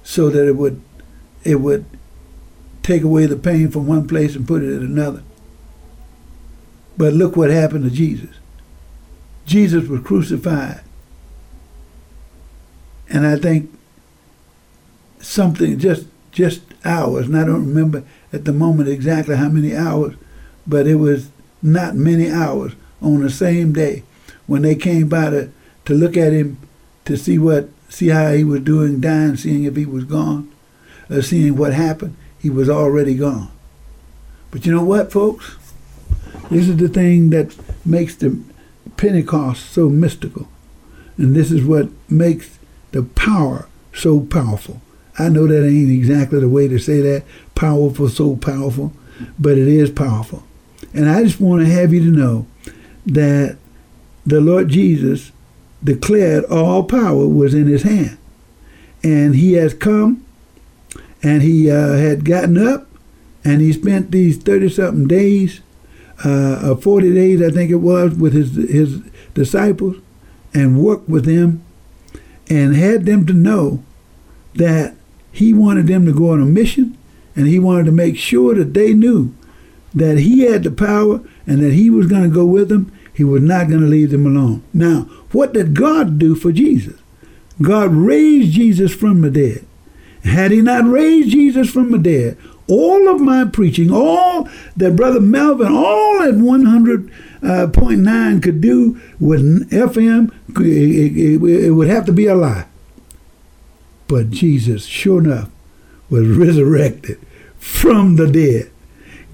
so 0.02 0.32
that 0.32 0.48
it 0.48 0.56
would 0.56 0.82
it 1.44 1.56
would 1.62 1.86
take 2.82 3.04
away 3.04 3.28
the 3.28 3.36
pain 3.36 3.70
from 3.70 3.86
one 3.86 4.08
place 4.08 4.36
and 4.36 4.48
put 4.48 4.64
it 4.64 4.72
in 4.72 4.82
another. 4.82 5.22
But 6.98 7.14
look 7.14 7.38
what 7.38 7.52
happened 7.52 7.84
to 7.84 7.92
Jesus. 7.92 8.36
Jesus 9.46 9.88
was 9.88 10.02
crucified. 10.02 10.82
And 13.10 13.28
I 13.28 13.38
think 13.38 13.72
something 15.20 15.78
just 15.80 16.08
just 16.32 16.62
hours, 16.86 17.26
and 17.26 17.38
I 17.38 17.46
don't 17.46 17.68
remember 17.68 18.04
at 18.32 18.46
the 18.46 18.54
moment 18.54 18.90
exactly 18.90 19.36
how 19.36 19.50
many 19.50 19.76
hours, 19.76 20.16
but 20.68 20.88
it 20.88 20.96
was 20.96 21.30
not 21.62 21.96
many 21.96 22.30
hours 22.30 22.74
on 23.02 23.22
the 23.22 23.30
same 23.30 23.74
day 23.74 24.04
when 24.48 24.62
they 24.62 24.76
came 24.76 25.10
by 25.10 25.30
to, 25.30 25.52
to 25.86 25.94
look 25.94 26.16
at 26.16 26.34
him 26.34 26.58
to 27.06 27.18
see 27.18 27.38
what 27.38 27.70
see 27.90 28.10
how 28.10 28.32
he 28.32 28.44
was 28.44 28.62
doing, 28.62 29.00
dying, 29.00 29.36
seeing 29.36 29.64
if 29.64 29.76
he 29.76 29.86
was 29.86 30.04
gone, 30.04 30.52
or 31.10 31.22
seeing 31.22 31.56
what 31.56 31.74
happened, 31.74 32.16
he 32.40 32.50
was 32.50 32.70
already 32.70 33.16
gone. 33.16 33.50
But 34.52 34.66
you 34.66 34.72
know 34.72 34.84
what, 34.84 35.12
folks? 35.12 35.58
This 36.50 36.68
is 36.68 36.78
the 36.78 36.90
thing 36.90 37.32
that 37.32 37.56
makes 37.86 38.16
the 38.16 38.40
Pentecost 38.98 39.72
so 39.72 39.90
mystical. 39.90 40.48
And 41.18 41.36
this 41.36 41.52
is 41.52 41.64
what 41.64 41.90
makes 42.10 42.60
the 42.92 43.04
power 43.04 43.68
so 43.94 44.20
powerful. 44.20 44.82
I 45.20 45.30
know 45.30 45.46
that 45.48 45.68
ain't 45.68 45.92
exactly 45.92 46.40
the 46.40 46.50
way 46.50 46.68
to 46.68 46.80
say 46.80 47.02
that, 47.02 47.24
powerful, 47.56 48.08
so 48.08 48.38
powerful, 48.38 48.94
but 49.38 49.58
it 49.58 49.68
is 49.68 49.90
powerful. 49.90 50.44
And 50.94 51.10
I 51.10 51.24
just 51.24 51.42
want 51.42 51.62
to 51.62 51.72
have 51.72 51.94
you 51.94 52.00
to 52.10 52.18
know 52.18 52.48
that 53.06 53.58
the 54.26 54.40
Lord 54.40 54.70
Jesus 54.70 55.32
declared 55.84 56.46
all 56.46 56.84
power 56.84 57.28
was 57.28 57.54
in 57.54 57.68
his 57.68 57.84
hand. 57.84 58.18
And 59.04 59.36
he 59.36 59.54
has 59.54 59.74
come 59.74 60.26
and 61.22 61.42
he 61.42 61.70
uh, 61.70 61.94
had 61.94 62.26
gotten 62.26 62.58
up 62.58 62.88
and 63.44 63.62
he 63.62 63.74
spent 63.74 64.12
these 64.12 64.38
30 64.38 64.70
something 64.70 65.08
days, 65.08 65.62
uh, 66.24 66.76
40 66.76 67.14
days, 67.14 67.42
I 67.42 67.50
think 67.50 67.72
it 67.72 67.76
was, 67.76 68.14
with 68.14 68.34
his, 68.34 68.56
his 68.56 69.02
disciples 69.34 69.98
and 70.54 70.82
worked 70.82 71.08
with 71.08 71.26
them 71.26 71.64
and 72.50 72.76
had 72.76 73.06
them 73.06 73.26
to 73.26 73.34
know 73.34 73.84
that 74.56 74.96
he 75.32 75.54
wanted 75.54 75.88
them 75.88 76.06
to 76.06 76.14
go 76.14 76.32
on 76.32 76.42
a 76.42 76.46
mission 76.46 76.98
and 77.36 77.48
he 77.48 77.60
wanted 77.60 77.86
to 77.86 77.92
make 77.92 78.18
sure 78.18 78.56
that 78.56 78.74
they 78.74 78.94
knew 78.94 79.34
that 79.94 80.20
he 80.20 80.42
had 80.42 80.64
the 80.64 80.72
power 80.72 81.22
and 81.48 81.62
that 81.62 81.74
he 81.74 81.90
was 81.90 82.08
going 82.08 82.24
to 82.24 82.30
go 82.30 82.46
with 82.46 82.70
them. 82.70 82.92
He 83.14 83.24
was 83.24 83.42
not 83.42 83.68
going 83.68 83.82
to 83.82 83.88
leave 83.88 84.12
them 84.12 84.26
alone. 84.26 84.64
Now, 84.74 85.02
what 85.32 85.54
did 85.54 85.74
God 85.74 86.20
do 86.20 86.36
for 86.36 86.52
Jesus? 86.52 87.00
God 87.62 87.94
raised 87.94 88.54
Jesus 88.54 88.94
from 88.94 89.22
the 89.22 89.30
dead. 89.30 89.66
Had 90.24 90.52
he 90.52 90.62
not 90.62 90.86
raised 90.86 91.32
Jesus 91.32 91.70
from 91.70 91.92
the 91.92 91.98
dead, 91.98 92.38
all 92.68 93.10
of 93.10 93.20
my 93.20 93.46
preaching, 93.46 93.92
all 93.92 94.48
that 94.78 94.96
Brother 94.96 95.20
Melvin, 95.20 95.74
all 95.74 96.20
that 96.20 96.36
100.9 96.36 98.38
uh, 98.38 98.42
could 98.42 98.62
do 98.62 99.02
with 99.20 99.70
FM, 99.72 100.32
it 100.58 101.72
would 101.72 101.88
have 101.88 102.06
to 102.06 102.14
be 102.14 102.28
a 102.28 102.36
lie. 102.36 102.66
But 104.10 104.32
Jesus, 104.32 104.86
sure 104.86 105.20
enough, 105.24 105.52
was 106.10 106.28
resurrected 106.28 107.20
from 107.60 108.16
the 108.16 108.28
dead. 108.28 108.72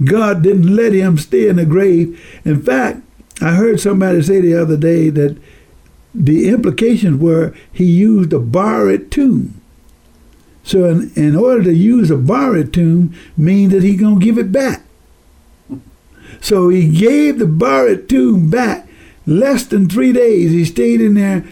God 0.04 0.44
didn't 0.44 0.76
let 0.76 0.92
him 0.92 1.18
stay 1.18 1.48
in 1.48 1.56
the 1.56 1.66
grave. 1.66 2.22
In 2.44 2.62
fact, 2.62 3.02
I 3.42 3.52
heard 3.52 3.80
somebody 3.80 4.22
say 4.22 4.42
the 4.42 4.62
other 4.62 4.76
day 4.76 5.10
that 5.10 5.38
the 6.14 6.50
implications 6.50 7.20
were 7.22 7.56
he 7.72 7.86
used 7.86 8.34
a 8.34 8.40
borrowed 8.40 9.10
tomb. 9.12 9.62
So 10.64 10.86
in, 10.90 11.12
in 11.16 11.36
order 11.38 11.64
to 11.64 11.74
use 11.74 12.12
a 12.12 12.18
borrowed 12.18 12.74
tomb 12.74 13.16
means 13.38 13.72
that 13.72 13.84
he's 13.84 14.00
going 14.00 14.20
to 14.20 14.26
give 14.26 14.38
it 14.38 14.52
back. 14.52 14.84
So 16.42 16.68
he 16.68 16.90
gave 16.90 17.40
the 17.40 17.48
borrowed 17.48 18.10
tomb 18.10 18.50
back 18.50 18.90
less 19.26 19.64
than 19.66 19.88
three 19.88 20.12
days. 20.12 20.52
He 20.52 20.66
stayed 20.66 21.00
in 21.00 21.14
there 21.14 21.46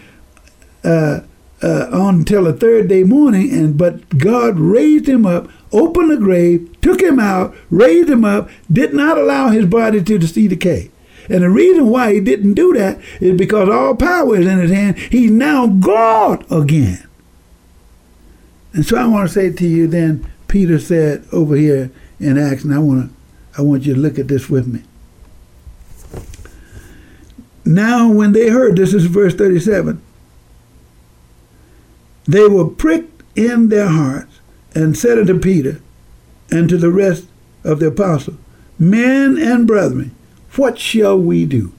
uh, 0.84 1.20
uh, 1.64 1.88
until 1.90 2.44
the 2.44 2.52
third 2.52 2.88
day 2.88 3.04
morning, 3.04 3.50
and 3.50 3.78
but 3.78 4.18
God 4.18 4.58
raised 4.58 5.08
him 5.08 5.24
up, 5.24 5.48
opened 5.72 6.10
the 6.10 6.18
grave, 6.18 6.78
took 6.82 7.00
him 7.00 7.18
out, 7.18 7.56
raised 7.70 8.10
him 8.10 8.22
up, 8.22 8.50
did 8.70 8.92
not 8.92 9.16
allow 9.16 9.48
his 9.48 9.64
body 9.64 10.02
to 10.02 10.26
see 10.26 10.46
decay. 10.46 10.90
And 11.30 11.42
the 11.42 11.48
reason 11.48 11.88
why 11.88 12.12
he 12.12 12.20
didn't 12.20 12.52
do 12.52 12.74
that 12.74 13.00
is 13.18 13.38
because 13.38 13.70
all 13.70 13.96
power 13.96 14.36
is 14.36 14.46
in 14.46 14.58
his 14.58 14.70
hand. 14.70 14.98
He's 14.98 15.30
now 15.30 15.66
God 15.66 16.44
again. 16.52 17.08
And 18.74 18.84
so 18.84 18.98
I 18.98 19.06
want 19.06 19.28
to 19.28 19.34
say 19.34 19.50
to 19.50 19.66
you 19.66 19.86
then, 19.86 20.30
Peter 20.48 20.78
said 20.78 21.24
over 21.32 21.56
here 21.56 21.90
in 22.20 22.36
Acts, 22.36 22.64
and 22.64 22.74
I 22.74 22.78
want 22.78 23.08
to 23.10 23.16
I 23.56 23.62
want 23.62 23.84
you 23.84 23.94
to 23.94 24.00
look 24.00 24.18
at 24.18 24.28
this 24.28 24.50
with 24.50 24.66
me. 24.66 24.82
Now 27.64 28.10
when 28.10 28.32
they 28.32 28.50
heard, 28.50 28.76
this 28.76 28.92
is 28.92 29.06
verse 29.06 29.34
37, 29.34 30.02
they 32.26 32.46
were 32.46 32.68
pricked 32.68 33.22
in 33.36 33.68
their 33.68 33.88
hearts 33.88 34.40
and 34.74 34.96
said 34.96 35.18
unto 35.18 35.38
Peter 35.38 35.80
and 36.50 36.68
to 36.68 36.76
the 36.76 36.90
rest 36.90 37.26
of 37.62 37.80
the 37.80 37.88
apostles, 37.88 38.36
Men 38.78 39.38
and 39.38 39.66
brethren, 39.66 40.14
what 40.56 40.78
shall 40.78 41.18
we 41.18 41.46
do? 41.46 41.72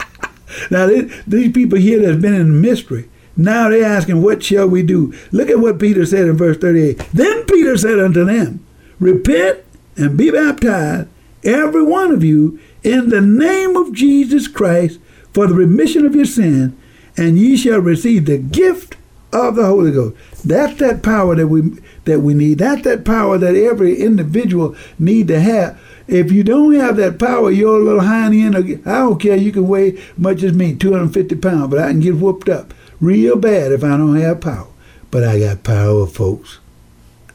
now, 0.70 0.86
these 0.86 1.52
people 1.52 1.78
here 1.78 2.00
that's 2.00 2.20
been 2.20 2.34
in 2.34 2.60
mystery, 2.60 3.08
now 3.36 3.68
they're 3.68 3.84
asking, 3.84 4.22
What 4.22 4.42
shall 4.42 4.68
we 4.68 4.82
do? 4.82 5.14
Look 5.30 5.48
at 5.48 5.58
what 5.58 5.78
Peter 5.78 6.04
said 6.04 6.28
in 6.28 6.36
verse 6.36 6.58
38. 6.58 6.98
Then 7.12 7.44
Peter 7.46 7.76
said 7.76 7.98
unto 7.98 8.24
them, 8.24 8.64
Repent 9.00 9.60
and 9.96 10.16
be 10.16 10.30
baptized, 10.30 11.08
every 11.44 11.82
one 11.82 12.12
of 12.12 12.22
you, 12.22 12.60
in 12.82 13.08
the 13.08 13.20
name 13.20 13.76
of 13.76 13.92
Jesus 13.92 14.48
Christ 14.48 14.98
for 15.32 15.46
the 15.46 15.54
remission 15.54 16.04
of 16.04 16.14
your 16.14 16.26
sin, 16.26 16.76
and 17.16 17.38
ye 17.38 17.56
shall 17.56 17.80
receive 17.80 18.26
the 18.26 18.38
gift 18.38 18.96
of 19.32 19.56
the 19.56 19.66
Holy 19.66 19.92
Ghost. 19.92 20.16
That's 20.44 20.78
that 20.80 21.02
power 21.02 21.34
that 21.34 21.48
we 21.48 21.78
that 22.04 22.20
we 22.20 22.34
need. 22.34 22.58
That's 22.58 22.82
that 22.82 23.04
power 23.04 23.38
that 23.38 23.54
every 23.54 24.00
individual 24.00 24.76
need 24.98 25.28
to 25.28 25.40
have. 25.40 25.80
If 26.08 26.32
you 26.32 26.42
don't 26.42 26.74
have 26.74 26.96
that 26.96 27.18
power, 27.18 27.50
you're 27.50 27.80
a 27.80 27.84
little 27.84 28.02
hiney 28.02 28.44
in. 28.44 28.82
I 28.86 28.98
don't 28.98 29.20
care. 29.20 29.36
You 29.36 29.52
can 29.52 29.68
weigh 29.68 30.02
much 30.16 30.42
as 30.42 30.52
me, 30.52 30.74
250 30.74 31.36
pounds, 31.36 31.70
but 31.70 31.78
I 31.78 31.90
can 31.90 32.00
get 32.00 32.16
whooped 32.16 32.48
up 32.48 32.74
real 33.00 33.36
bad 33.36 33.72
if 33.72 33.84
I 33.84 33.96
don't 33.96 34.16
have 34.16 34.40
power. 34.40 34.68
But 35.10 35.24
I 35.24 35.38
got 35.38 35.62
power, 35.62 36.06
folks. 36.06 36.58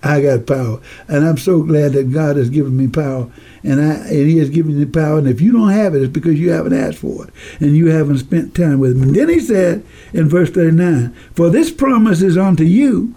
I 0.03 0.21
got 0.21 0.45
power, 0.45 0.79
and 1.07 1.25
I'm 1.25 1.37
so 1.37 1.63
glad 1.63 1.93
that 1.93 2.11
God 2.11 2.37
has 2.37 2.49
given 2.49 2.77
me 2.77 2.87
power, 2.87 3.31
and 3.63 3.81
I 3.81 3.93
and 4.07 4.27
He 4.27 4.37
has 4.37 4.49
given 4.49 4.79
you 4.79 4.87
power. 4.87 5.17
And 5.17 5.27
if 5.27 5.41
you 5.41 5.51
don't 5.51 5.69
have 5.69 5.95
it, 5.95 6.01
it's 6.01 6.13
because 6.13 6.39
you 6.39 6.51
haven't 6.51 6.73
asked 6.73 6.97
for 6.99 7.25
it, 7.25 7.33
and 7.59 7.75
you 7.75 7.87
haven't 7.87 8.19
spent 8.19 8.55
time 8.55 8.79
with 8.79 8.95
Him. 8.95 9.03
And 9.03 9.15
then 9.15 9.29
He 9.29 9.39
said 9.39 9.83
in 10.13 10.29
verse 10.29 10.49
39, 10.49 11.13
"For 11.33 11.49
this 11.49 11.71
promise 11.71 12.21
is 12.21 12.37
unto 12.37 12.63
you, 12.63 13.13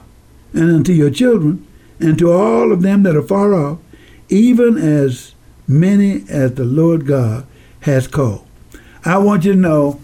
and 0.52 0.70
unto 0.70 0.92
your 0.92 1.10
children, 1.10 1.64
and 1.98 2.18
to 2.18 2.30
all 2.30 2.72
of 2.72 2.82
them 2.82 3.02
that 3.02 3.16
are 3.16 3.22
far 3.22 3.54
off, 3.54 3.78
even 4.28 4.76
as 4.76 5.34
many 5.68 6.24
as 6.28 6.52
the 6.52 6.64
Lord 6.64 7.06
God 7.06 7.44
has 7.80 8.06
called." 8.06 8.42
I 9.04 9.18
want 9.18 9.44
you 9.44 9.52
to 9.52 9.58
know, 9.58 9.98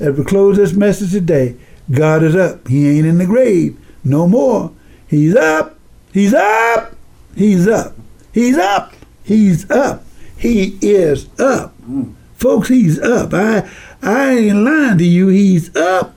as 0.00 0.16
we 0.16 0.24
close 0.24 0.56
this 0.56 0.72
message 0.72 1.12
today, 1.12 1.56
God 1.90 2.22
is 2.22 2.36
up. 2.36 2.68
He 2.68 2.88
ain't 2.88 3.06
in 3.06 3.18
the 3.18 3.26
grave 3.26 3.76
no 4.04 4.26
more. 4.26 4.72
He's 5.06 5.34
up. 5.34 5.78
He's 6.12 6.34
up. 6.34 6.94
He's 7.34 7.66
up. 7.66 7.96
He's 8.32 8.56
up. 8.56 8.92
He's 9.28 9.70
up. 9.70 10.06
He 10.38 10.78
is 10.80 11.28
up. 11.38 11.78
Mm. 11.82 12.14
Folks, 12.34 12.68
he's 12.68 12.98
up. 12.98 13.34
I 13.34 13.68
I 14.00 14.30
ain't 14.30 14.64
lying 14.64 14.96
to 14.96 15.04
you. 15.04 15.28
He's 15.28 15.74
up. 15.76 16.14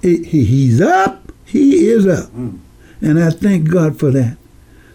He, 0.00 0.22
he's 0.22 0.80
up. 0.80 1.32
He 1.44 1.88
is 1.88 2.06
up. 2.06 2.30
Mm. 2.30 2.60
And 3.00 3.18
I 3.18 3.30
thank 3.30 3.68
God 3.68 3.98
for 3.98 4.12
that. 4.12 4.36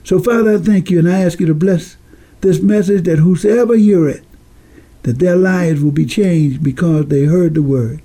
So, 0.05 0.17
Father, 0.17 0.55
I 0.55 0.57
thank 0.59 0.89
you 0.89 0.99
and 0.99 1.09
I 1.09 1.19
ask 1.19 1.41
you 1.41 1.45
to 1.47 1.53
bless 1.53 1.97
this 2.39 2.61
message 2.61 3.03
that 3.03 3.19
whosoever 3.19 3.75
hear 3.75 4.07
it, 4.07 4.23
that 5.03 5.19
their 5.19 5.35
lives 5.35 5.81
will 5.81 5.91
be 5.91 6.05
changed 6.05 6.63
because 6.63 7.07
they 7.07 7.25
heard 7.25 7.53
the 7.53 7.61
word. 7.61 8.01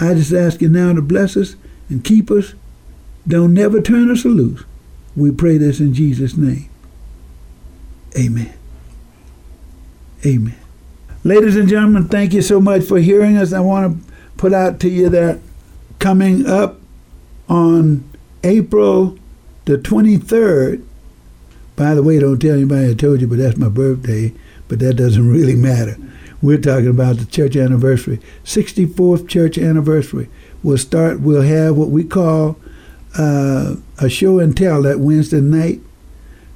I 0.00 0.14
just 0.14 0.32
ask 0.32 0.62
you 0.62 0.70
now 0.70 0.94
to 0.94 1.02
bless 1.02 1.36
us 1.36 1.56
and 1.90 2.02
keep 2.02 2.30
us. 2.30 2.54
Don't 3.28 3.52
never 3.52 3.82
turn 3.82 4.10
us 4.10 4.24
loose. 4.24 4.64
We 5.14 5.30
pray 5.30 5.58
this 5.58 5.78
in 5.78 5.92
Jesus' 5.92 6.38
name. 6.38 6.70
Amen. 8.18 8.54
Amen. 10.24 10.56
Ladies 11.24 11.56
and 11.56 11.68
gentlemen, 11.68 12.08
thank 12.08 12.32
you 12.32 12.42
so 12.42 12.60
much 12.60 12.84
for 12.84 12.98
hearing 12.98 13.36
us. 13.36 13.52
I 13.52 13.60
want 13.60 14.06
to 14.06 14.12
put 14.36 14.52
out 14.52 14.80
to 14.80 14.88
you 14.88 15.08
that 15.08 15.40
coming 15.98 16.46
up 16.46 16.80
on 17.48 18.08
April 18.44 19.18
the 19.64 19.78
23rd, 19.78 20.84
by 21.76 21.94
the 21.94 22.02
way, 22.02 22.18
don't 22.18 22.40
tell 22.40 22.54
anybody 22.54 22.90
I 22.90 22.94
told 22.94 23.20
you, 23.20 23.26
but 23.28 23.38
that's 23.38 23.56
my 23.56 23.68
birthday, 23.68 24.32
but 24.68 24.78
that 24.80 24.94
doesn't 24.94 25.28
really 25.28 25.54
matter. 25.56 25.96
We're 26.40 26.58
talking 26.58 26.88
about 26.88 27.18
the 27.18 27.24
church 27.26 27.54
anniversary. 27.56 28.20
64th 28.44 29.28
church 29.28 29.56
anniversary. 29.58 30.28
We'll 30.62 30.78
start, 30.78 31.20
we'll 31.20 31.42
have 31.42 31.76
what 31.76 31.90
we 31.90 32.02
call 32.04 32.56
uh, 33.16 33.76
a 33.98 34.08
show 34.08 34.40
and 34.40 34.56
tell 34.56 34.82
that 34.82 34.98
Wednesday 35.00 35.40
night. 35.40 35.80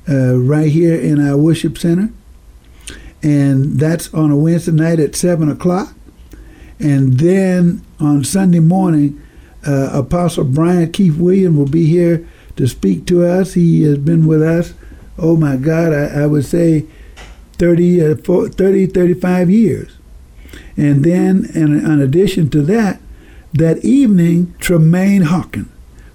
uh, 0.08 0.36
right 0.38 0.70
here 0.70 0.94
in 0.94 1.20
our 1.26 1.36
worship 1.36 1.78
center. 1.78 2.12
And 3.22 3.78
that's 3.80 4.12
on 4.14 4.30
a 4.30 4.36
Wednesday 4.36 4.72
night 4.72 5.00
at 5.00 5.16
7 5.16 5.50
o'clock. 5.50 5.94
And 6.78 7.18
then 7.18 7.82
on 7.98 8.24
Sunday 8.24 8.60
morning, 8.60 9.20
uh, 9.66 9.90
Apostle 9.92 10.44
Brian 10.44 10.92
Keith 10.92 11.16
Williams 11.16 11.56
will 11.56 11.66
be 11.66 11.86
here 11.86 12.28
to 12.56 12.66
speak 12.66 13.06
to 13.06 13.24
us. 13.24 13.54
He 13.54 13.82
has 13.82 13.98
been 13.98 14.26
with 14.26 14.42
us, 14.42 14.74
oh 15.18 15.36
my 15.36 15.56
God, 15.56 15.92
I, 15.92 16.22
I 16.22 16.26
would 16.26 16.44
say 16.44 16.86
30, 17.54 18.12
uh, 18.12 18.14
30, 18.14 18.86
35 18.86 19.50
years. 19.50 19.96
And 20.76 21.04
then, 21.04 21.50
in, 21.54 21.78
in 21.78 22.00
addition 22.00 22.50
to 22.50 22.62
that, 22.62 23.00
that 23.54 23.84
evening, 23.84 24.54
Tramaine 24.58 25.24
Hawkins 25.24 25.68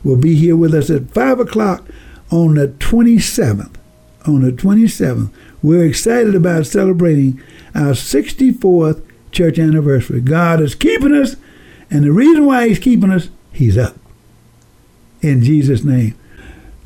will 0.04 0.18
be 0.18 0.36
here 0.36 0.56
with 0.56 0.74
us 0.74 0.90
at 0.90 1.10
5 1.12 1.40
o'clock 1.40 1.84
on 2.32 2.56
the 2.56 2.68
27th. 2.68 3.76
On 4.28 4.42
the 4.42 4.52
27th. 4.52 5.32
We're 5.64 5.86
excited 5.86 6.36
about 6.36 6.66
celebrating 6.66 7.42
our 7.76 7.92
64th 7.92 9.04
church 9.32 9.60
anniversary. 9.60 10.22
God 10.22 10.60
is 10.62 10.76
keeping 10.76 11.14
us, 11.14 11.36
and 11.90 12.04
the 12.04 12.12
reason 12.12 12.46
why 12.46 12.68
He's 12.68 12.80
keeping 12.80 13.12
us, 13.12 13.30
He's 13.52 13.78
up. 13.78 13.96
In 15.22 15.44
Jesus' 15.44 15.84
name. 15.84 16.18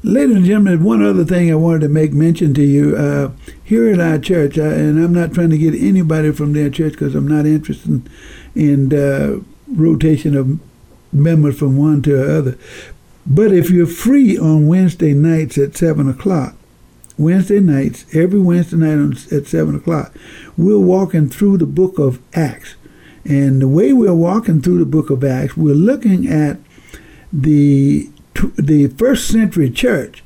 Ladies 0.03 0.36
and 0.36 0.45
gentlemen, 0.45 0.84
one 0.84 1.03
other 1.03 1.26
thing 1.26 1.51
I 1.51 1.55
wanted 1.55 1.82
to 1.82 1.89
make 1.89 2.13
mention 2.13 2.53
to 2.53 2.63
you. 2.63 2.95
Uh, 2.95 3.32
here 3.63 3.91
at 3.91 3.99
our 3.99 4.19
church, 4.19 4.57
uh, 4.57 4.63
and 4.63 5.03
I'm 5.03 5.13
not 5.13 5.34
trying 5.34 5.49
to 5.49 5.57
get 5.57 5.73
anybody 5.73 6.32
from 6.32 6.53
their 6.53 6.69
church 6.69 6.93
because 6.93 7.15
I'm 7.15 7.28
not 7.28 7.47
interested 7.47 7.89
in, 7.89 8.09
in 8.55 8.93
uh, 8.93 9.39
rotation 9.67 10.38
of 10.38 10.59
members 11.11 11.57
from 11.57 11.78
one 11.78 12.03
to 12.03 12.17
the 12.17 12.38
other. 12.38 12.57
But 13.26 13.51
if 13.51 13.71
you're 13.71 13.88
free 13.88 14.38
on 14.38 14.67
Wednesday 14.67 15.13
nights 15.13 15.57
at 15.57 15.76
7 15.76 16.07
o'clock, 16.07 16.55
Wednesday 17.18 17.59
nights, 17.59 18.05
every 18.13 18.39
Wednesday 18.39 18.78
night 18.78 18.97
on, 18.97 19.13
at 19.32 19.47
7 19.47 19.76
o'clock, 19.76 20.13
we're 20.57 20.80
walking 20.80 21.30
through 21.30 21.57
the 21.57 21.66
book 21.66 21.97
of 21.97 22.20
Acts. 22.34 22.76
And 23.24 23.61
the 23.61 23.68
way 23.68 23.93
we're 23.93 24.13
walking 24.13 24.61
through 24.61 24.80
the 24.80 24.86
book 24.86 25.09
of 25.09 25.24
Acts, 25.24 25.57
we're 25.57 25.74
looking 25.74 26.28
at 26.28 26.59
the 27.32 28.09
the 28.57 28.88
first 28.88 29.30
century 29.30 29.70
church 29.70 30.22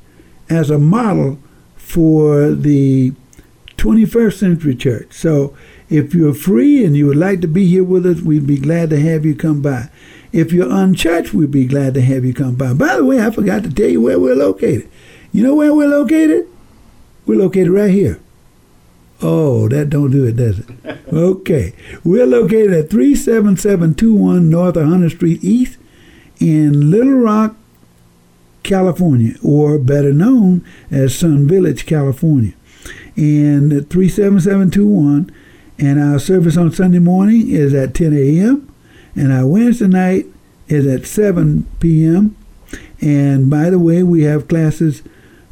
as 0.48 0.68
a 0.68 0.78
model 0.78 1.38
for 1.76 2.50
the 2.50 3.12
21st 3.76 4.38
century 4.38 4.74
church. 4.74 5.12
So 5.12 5.56
if 5.88 6.12
you're 6.12 6.34
free 6.34 6.84
and 6.84 6.96
you 6.96 7.06
would 7.06 7.16
like 7.16 7.40
to 7.40 7.48
be 7.48 7.66
here 7.66 7.84
with 7.84 8.04
us, 8.04 8.20
we'd 8.20 8.46
be 8.46 8.58
glad 8.58 8.90
to 8.90 9.00
have 9.00 9.24
you 9.24 9.34
come 9.34 9.62
by. 9.62 9.90
If 10.32 10.52
you're 10.52 10.70
unchurched, 10.70 11.32
we'd 11.32 11.50
be 11.50 11.66
glad 11.66 11.94
to 11.94 12.02
have 12.02 12.24
you 12.24 12.34
come 12.34 12.56
by. 12.56 12.74
By 12.74 12.96
the 12.96 13.04
way, 13.04 13.24
I 13.24 13.30
forgot 13.30 13.62
to 13.62 13.72
tell 13.72 13.88
you 13.88 14.00
where 14.00 14.18
we're 14.18 14.36
located. 14.36 14.90
You 15.32 15.44
know 15.44 15.54
where 15.54 15.72
we're 15.72 15.88
located? 15.88 16.49
We're 17.26 17.38
located 17.38 17.70
right 17.70 17.90
here. 17.90 18.20
Oh, 19.22 19.68
that 19.68 19.90
don't 19.90 20.10
do 20.10 20.24
it, 20.24 20.36
does 20.36 20.60
it? 20.60 20.66
Okay. 21.12 21.74
We're 22.04 22.24
located 22.26 22.72
at 22.72 22.88
37721 22.90 24.48
North 24.48 24.76
100th 24.76 25.16
Street 25.16 25.42
East 25.42 25.76
in 26.38 26.72
Littlerock, 26.72 27.56
California, 28.62 29.34
or 29.42 29.76
better 29.76 30.12
known 30.12 30.64
as 30.88 31.18
Sun 31.18 31.48
Village, 31.48 31.84
California. 31.84 32.52
And 33.16 33.90
37721. 33.90 35.34
And 35.80 36.00
our 36.00 36.20
service 36.20 36.56
on 36.56 36.70
Sunday 36.70 37.00
morning 37.00 37.48
is 37.48 37.74
at 37.74 37.94
10 37.94 38.12
a.m. 38.16 38.72
And 39.16 39.32
our 39.32 39.46
Wednesday 39.46 39.88
night 39.88 40.26
is 40.68 40.86
at 40.86 41.06
7 41.06 41.66
p.m. 41.80 42.36
And 43.00 43.50
by 43.50 43.70
the 43.70 43.78
way, 43.80 44.04
we 44.04 44.22
have 44.22 44.46
classes 44.46 45.02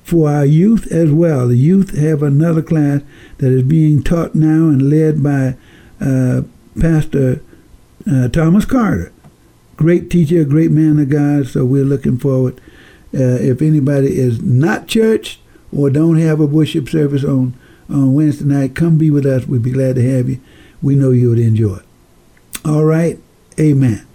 for 0.09 0.31
our 0.31 0.47
youth 0.47 0.91
as 0.91 1.13
well. 1.13 1.49
The 1.49 1.57
youth 1.57 1.97
have 1.99 2.23
another 2.23 2.63
class 2.63 3.03
that 3.37 3.53
is 3.53 3.63
being 3.63 4.03
taught 4.03 4.35
now 4.35 4.71
and 4.71 4.89
led 4.89 5.23
by 5.23 5.57
uh, 6.01 6.43
Pastor 6.81 7.43
uh, 8.11 8.29
Thomas 8.29 8.65
Carter. 8.65 9.13
Great 9.77 10.11
teacher, 10.11 10.45
great 10.45 10.71
man 10.71 10.99
of 10.99 11.11
God. 11.11 11.47
So 11.47 11.67
we're 11.67 11.85
looking 11.85 12.19
forward. 12.19 12.59
Uh, 13.13 13.37
if 13.41 13.61
anybody 13.61 14.19
is 14.19 14.41
not 14.41 14.87
church 14.87 15.41
or 15.77 15.91
don't 15.91 16.17
have 16.17 16.41
a 16.41 16.47
worship 16.47 16.89
service 16.89 17.23
on, 17.23 17.55
on 17.91 18.15
Wednesday 18.15 18.47
night, 18.47 18.75
come 18.75 18.97
be 18.97 19.11
with 19.11 19.27
us. 19.27 19.47
We'd 19.47 19.63
be 19.63 19.71
glad 19.71 19.97
to 19.97 20.17
have 20.17 20.31
you. 20.31 20.41
We 20.81 20.95
know 20.95 21.11
you 21.11 21.29
would 21.29 21.39
enjoy 21.39 21.77
it. 21.77 21.87
All 22.65 22.85
right. 22.85 23.19
Amen. 23.61 24.08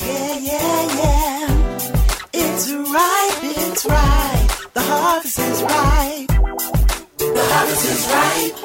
Yeah, 0.00 0.38
yeah, 0.40 0.96
yeah. 0.96 1.34
It's 2.36 2.68
right. 2.72 3.43
The 4.74 4.82
harvest 4.82 5.38
is 5.38 5.62
ripe. 5.62 6.28
The 7.18 7.44
harvest 7.52 7.84
is 7.94 8.02
ripe, 8.10 8.56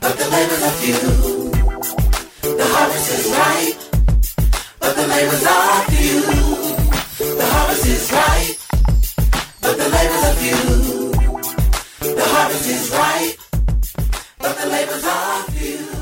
but 0.00 0.16
the 0.16 0.28
labors 0.30 0.62
are 0.62 0.76
few. 0.78 1.00
The 2.56 2.66
harvest 2.74 3.10
is 3.18 3.26
ripe, 3.42 3.80
but 4.78 4.94
the 4.94 5.06
labors 5.08 5.44
are 5.44 5.82
few. 5.90 6.20
The 7.36 7.46
harvest 7.46 7.86
is 7.86 8.12
ripe, 8.12 8.58
but 9.60 9.76
the 9.76 9.88
labors 9.88 10.24
are 10.28 10.36
few. 10.42 10.62
The 12.14 12.24
harvest 12.34 12.68
is 12.68 12.90
ripe, 12.92 13.38
but 14.38 14.56
the 14.56 14.66
labors 14.68 15.04
are 15.04 15.42
few. 15.50 15.97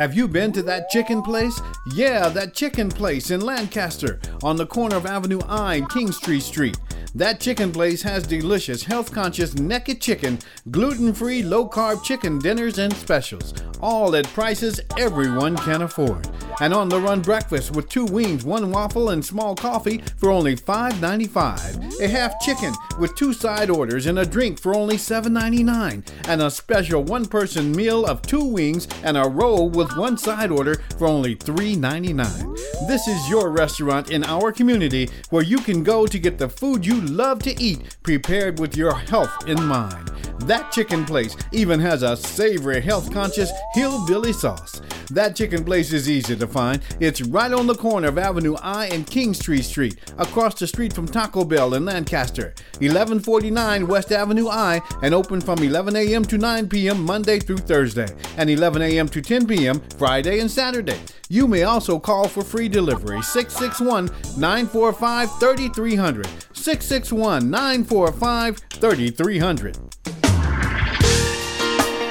Have 0.00 0.14
you 0.14 0.28
been 0.28 0.50
to 0.52 0.62
that 0.62 0.88
chicken 0.88 1.20
place? 1.20 1.60
Yeah, 1.92 2.30
that 2.30 2.54
chicken 2.54 2.88
place 2.88 3.30
in 3.30 3.42
Lancaster 3.42 4.18
on 4.42 4.56
the 4.56 4.64
corner 4.64 4.96
of 4.96 5.04
Avenue 5.04 5.40
I 5.46 5.74
and 5.74 5.90
Kingstree 5.90 6.40
Street. 6.40 6.74
Street. 6.74 6.90
That 7.14 7.40
chicken 7.40 7.72
place 7.72 8.02
has 8.02 8.24
delicious, 8.26 8.84
health 8.84 9.12
conscious 9.12 9.54
naked 9.54 10.00
chicken, 10.00 10.38
gluten 10.70 11.12
free, 11.12 11.42
low 11.42 11.68
carb 11.68 12.04
chicken 12.04 12.38
dinners 12.38 12.78
and 12.78 12.92
specials, 12.92 13.52
all 13.80 14.14
at 14.14 14.26
prices 14.28 14.80
everyone 14.96 15.56
can 15.56 15.82
afford. 15.82 16.28
And 16.60 16.74
on 16.74 16.88
the 16.88 17.00
run 17.00 17.22
breakfast 17.22 17.74
with 17.74 17.88
two 17.88 18.04
wings, 18.04 18.44
one 18.44 18.70
waffle, 18.70 19.10
and 19.10 19.24
small 19.24 19.56
coffee 19.56 20.02
for 20.18 20.30
only 20.30 20.54
$5.95. 20.54 22.00
A 22.00 22.06
half 22.08 22.38
chicken 22.40 22.74
with 22.98 23.14
two 23.16 23.32
side 23.32 23.70
orders 23.70 24.06
and 24.06 24.18
a 24.18 24.26
drink 24.26 24.60
for 24.60 24.74
only 24.74 24.96
$7.99. 24.96 26.06
And 26.28 26.42
a 26.42 26.50
special 26.50 27.02
one 27.02 27.24
person 27.24 27.72
meal 27.72 28.04
of 28.04 28.22
two 28.22 28.44
wings 28.44 28.86
and 29.02 29.16
a 29.16 29.28
roll 29.28 29.70
with 29.70 29.89
one 29.96 30.16
side 30.16 30.50
order 30.50 30.76
for 30.98 31.06
only 31.06 31.36
$3.99. 31.36 32.56
This 32.86 33.06
is 33.08 33.28
your 33.28 33.50
restaurant 33.50 34.10
in 34.10 34.24
our 34.24 34.52
community 34.52 35.08
where 35.30 35.42
you 35.42 35.58
can 35.58 35.82
go 35.82 36.06
to 36.06 36.18
get 36.18 36.38
the 36.38 36.48
food 36.48 36.84
you 36.86 37.00
love 37.00 37.42
to 37.42 37.62
eat 37.62 37.96
prepared 38.02 38.58
with 38.58 38.76
your 38.76 38.94
health 38.94 39.48
in 39.48 39.62
mind. 39.64 40.29
That 40.46 40.72
Chicken 40.72 41.04
Place 41.04 41.36
even 41.52 41.78
has 41.80 42.02
a 42.02 42.16
savory, 42.16 42.80
health 42.80 43.12
conscious 43.12 43.52
hillbilly 43.72 44.32
sauce. 44.32 44.80
That 45.10 45.36
Chicken 45.36 45.64
Place 45.64 45.92
is 45.92 46.08
easy 46.08 46.36
to 46.36 46.46
find. 46.46 46.80
It's 47.00 47.20
right 47.20 47.52
on 47.52 47.66
the 47.66 47.74
corner 47.74 48.08
of 48.08 48.18
Avenue 48.18 48.54
I 48.62 48.86
and 48.86 49.06
King 49.06 49.34
Street 49.34 49.64
Street, 49.64 49.98
across 50.18 50.58
the 50.58 50.66
street 50.66 50.92
from 50.92 51.06
Taco 51.06 51.44
Bell 51.44 51.74
in 51.74 51.84
Lancaster, 51.84 52.54
1149 52.78 53.86
West 53.86 54.12
Avenue 54.12 54.48
I, 54.48 54.80
and 55.02 55.14
open 55.14 55.40
from 55.40 55.58
11 55.58 55.96
a.m. 55.96 56.24
to 56.24 56.38
9 56.38 56.68
p.m. 56.68 57.04
Monday 57.04 57.38
through 57.40 57.58
Thursday, 57.58 58.08
and 58.36 58.48
11 58.48 58.82
a.m. 58.82 59.08
to 59.08 59.20
10 59.20 59.46
p.m. 59.46 59.82
Friday 59.98 60.38
and 60.38 60.50
Saturday. 60.50 61.00
You 61.28 61.46
may 61.46 61.64
also 61.64 61.98
call 61.98 62.28
for 62.28 62.42
free 62.42 62.68
delivery 62.68 63.22
661 63.22 64.06
945 64.40 65.38
3300. 65.38 66.26
661 66.52 67.50
945 67.50 68.56
3300. 68.58 69.89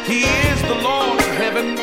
He 0.09 0.23
is 0.23 0.59
the 0.63 0.73
Lord 0.73 1.19
of 1.19 1.35
heaven, 1.35 1.75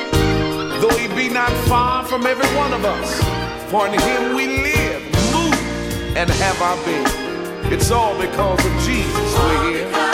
though 0.80 0.96
he 0.96 1.06
be 1.14 1.32
not 1.32 1.52
far 1.68 2.04
from 2.04 2.26
every 2.26 2.48
one 2.56 2.72
of 2.72 2.84
us. 2.84 3.22
For 3.70 3.86
in 3.86 3.92
him 3.92 4.34
we 4.34 4.48
live, 4.64 5.00
move, 5.32 6.16
and 6.16 6.28
have 6.28 6.60
our 6.60 6.76
being. 6.84 7.72
It's 7.72 7.92
all 7.92 8.18
because 8.18 8.66
of 8.66 8.72
Jesus 8.82 9.38
we're 9.38 9.70
here. 9.70 10.05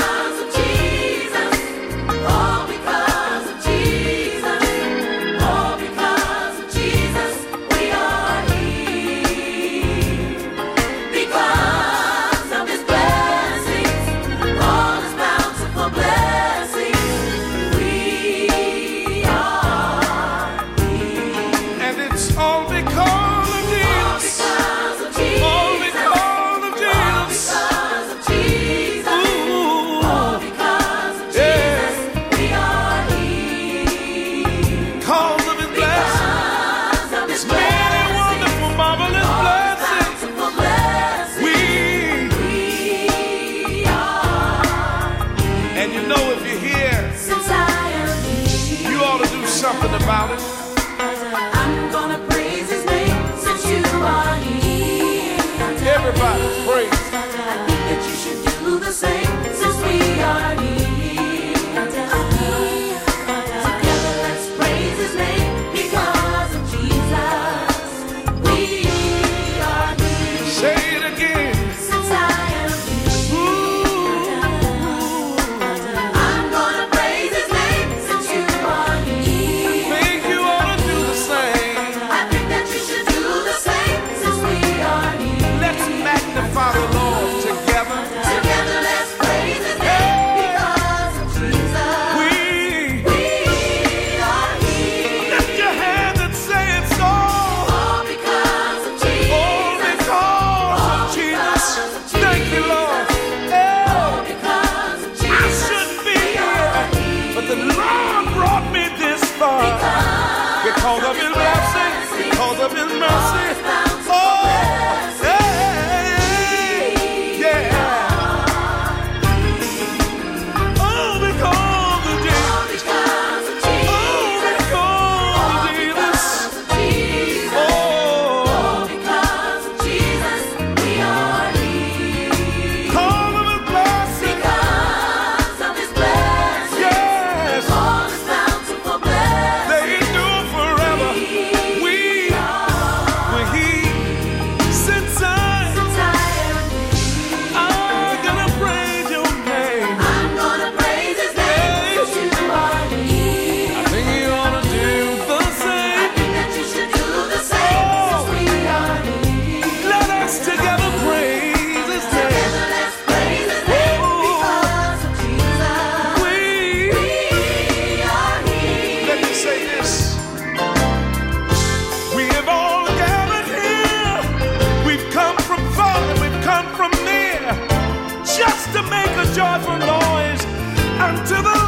To 181.12 181.42
the 181.42 181.61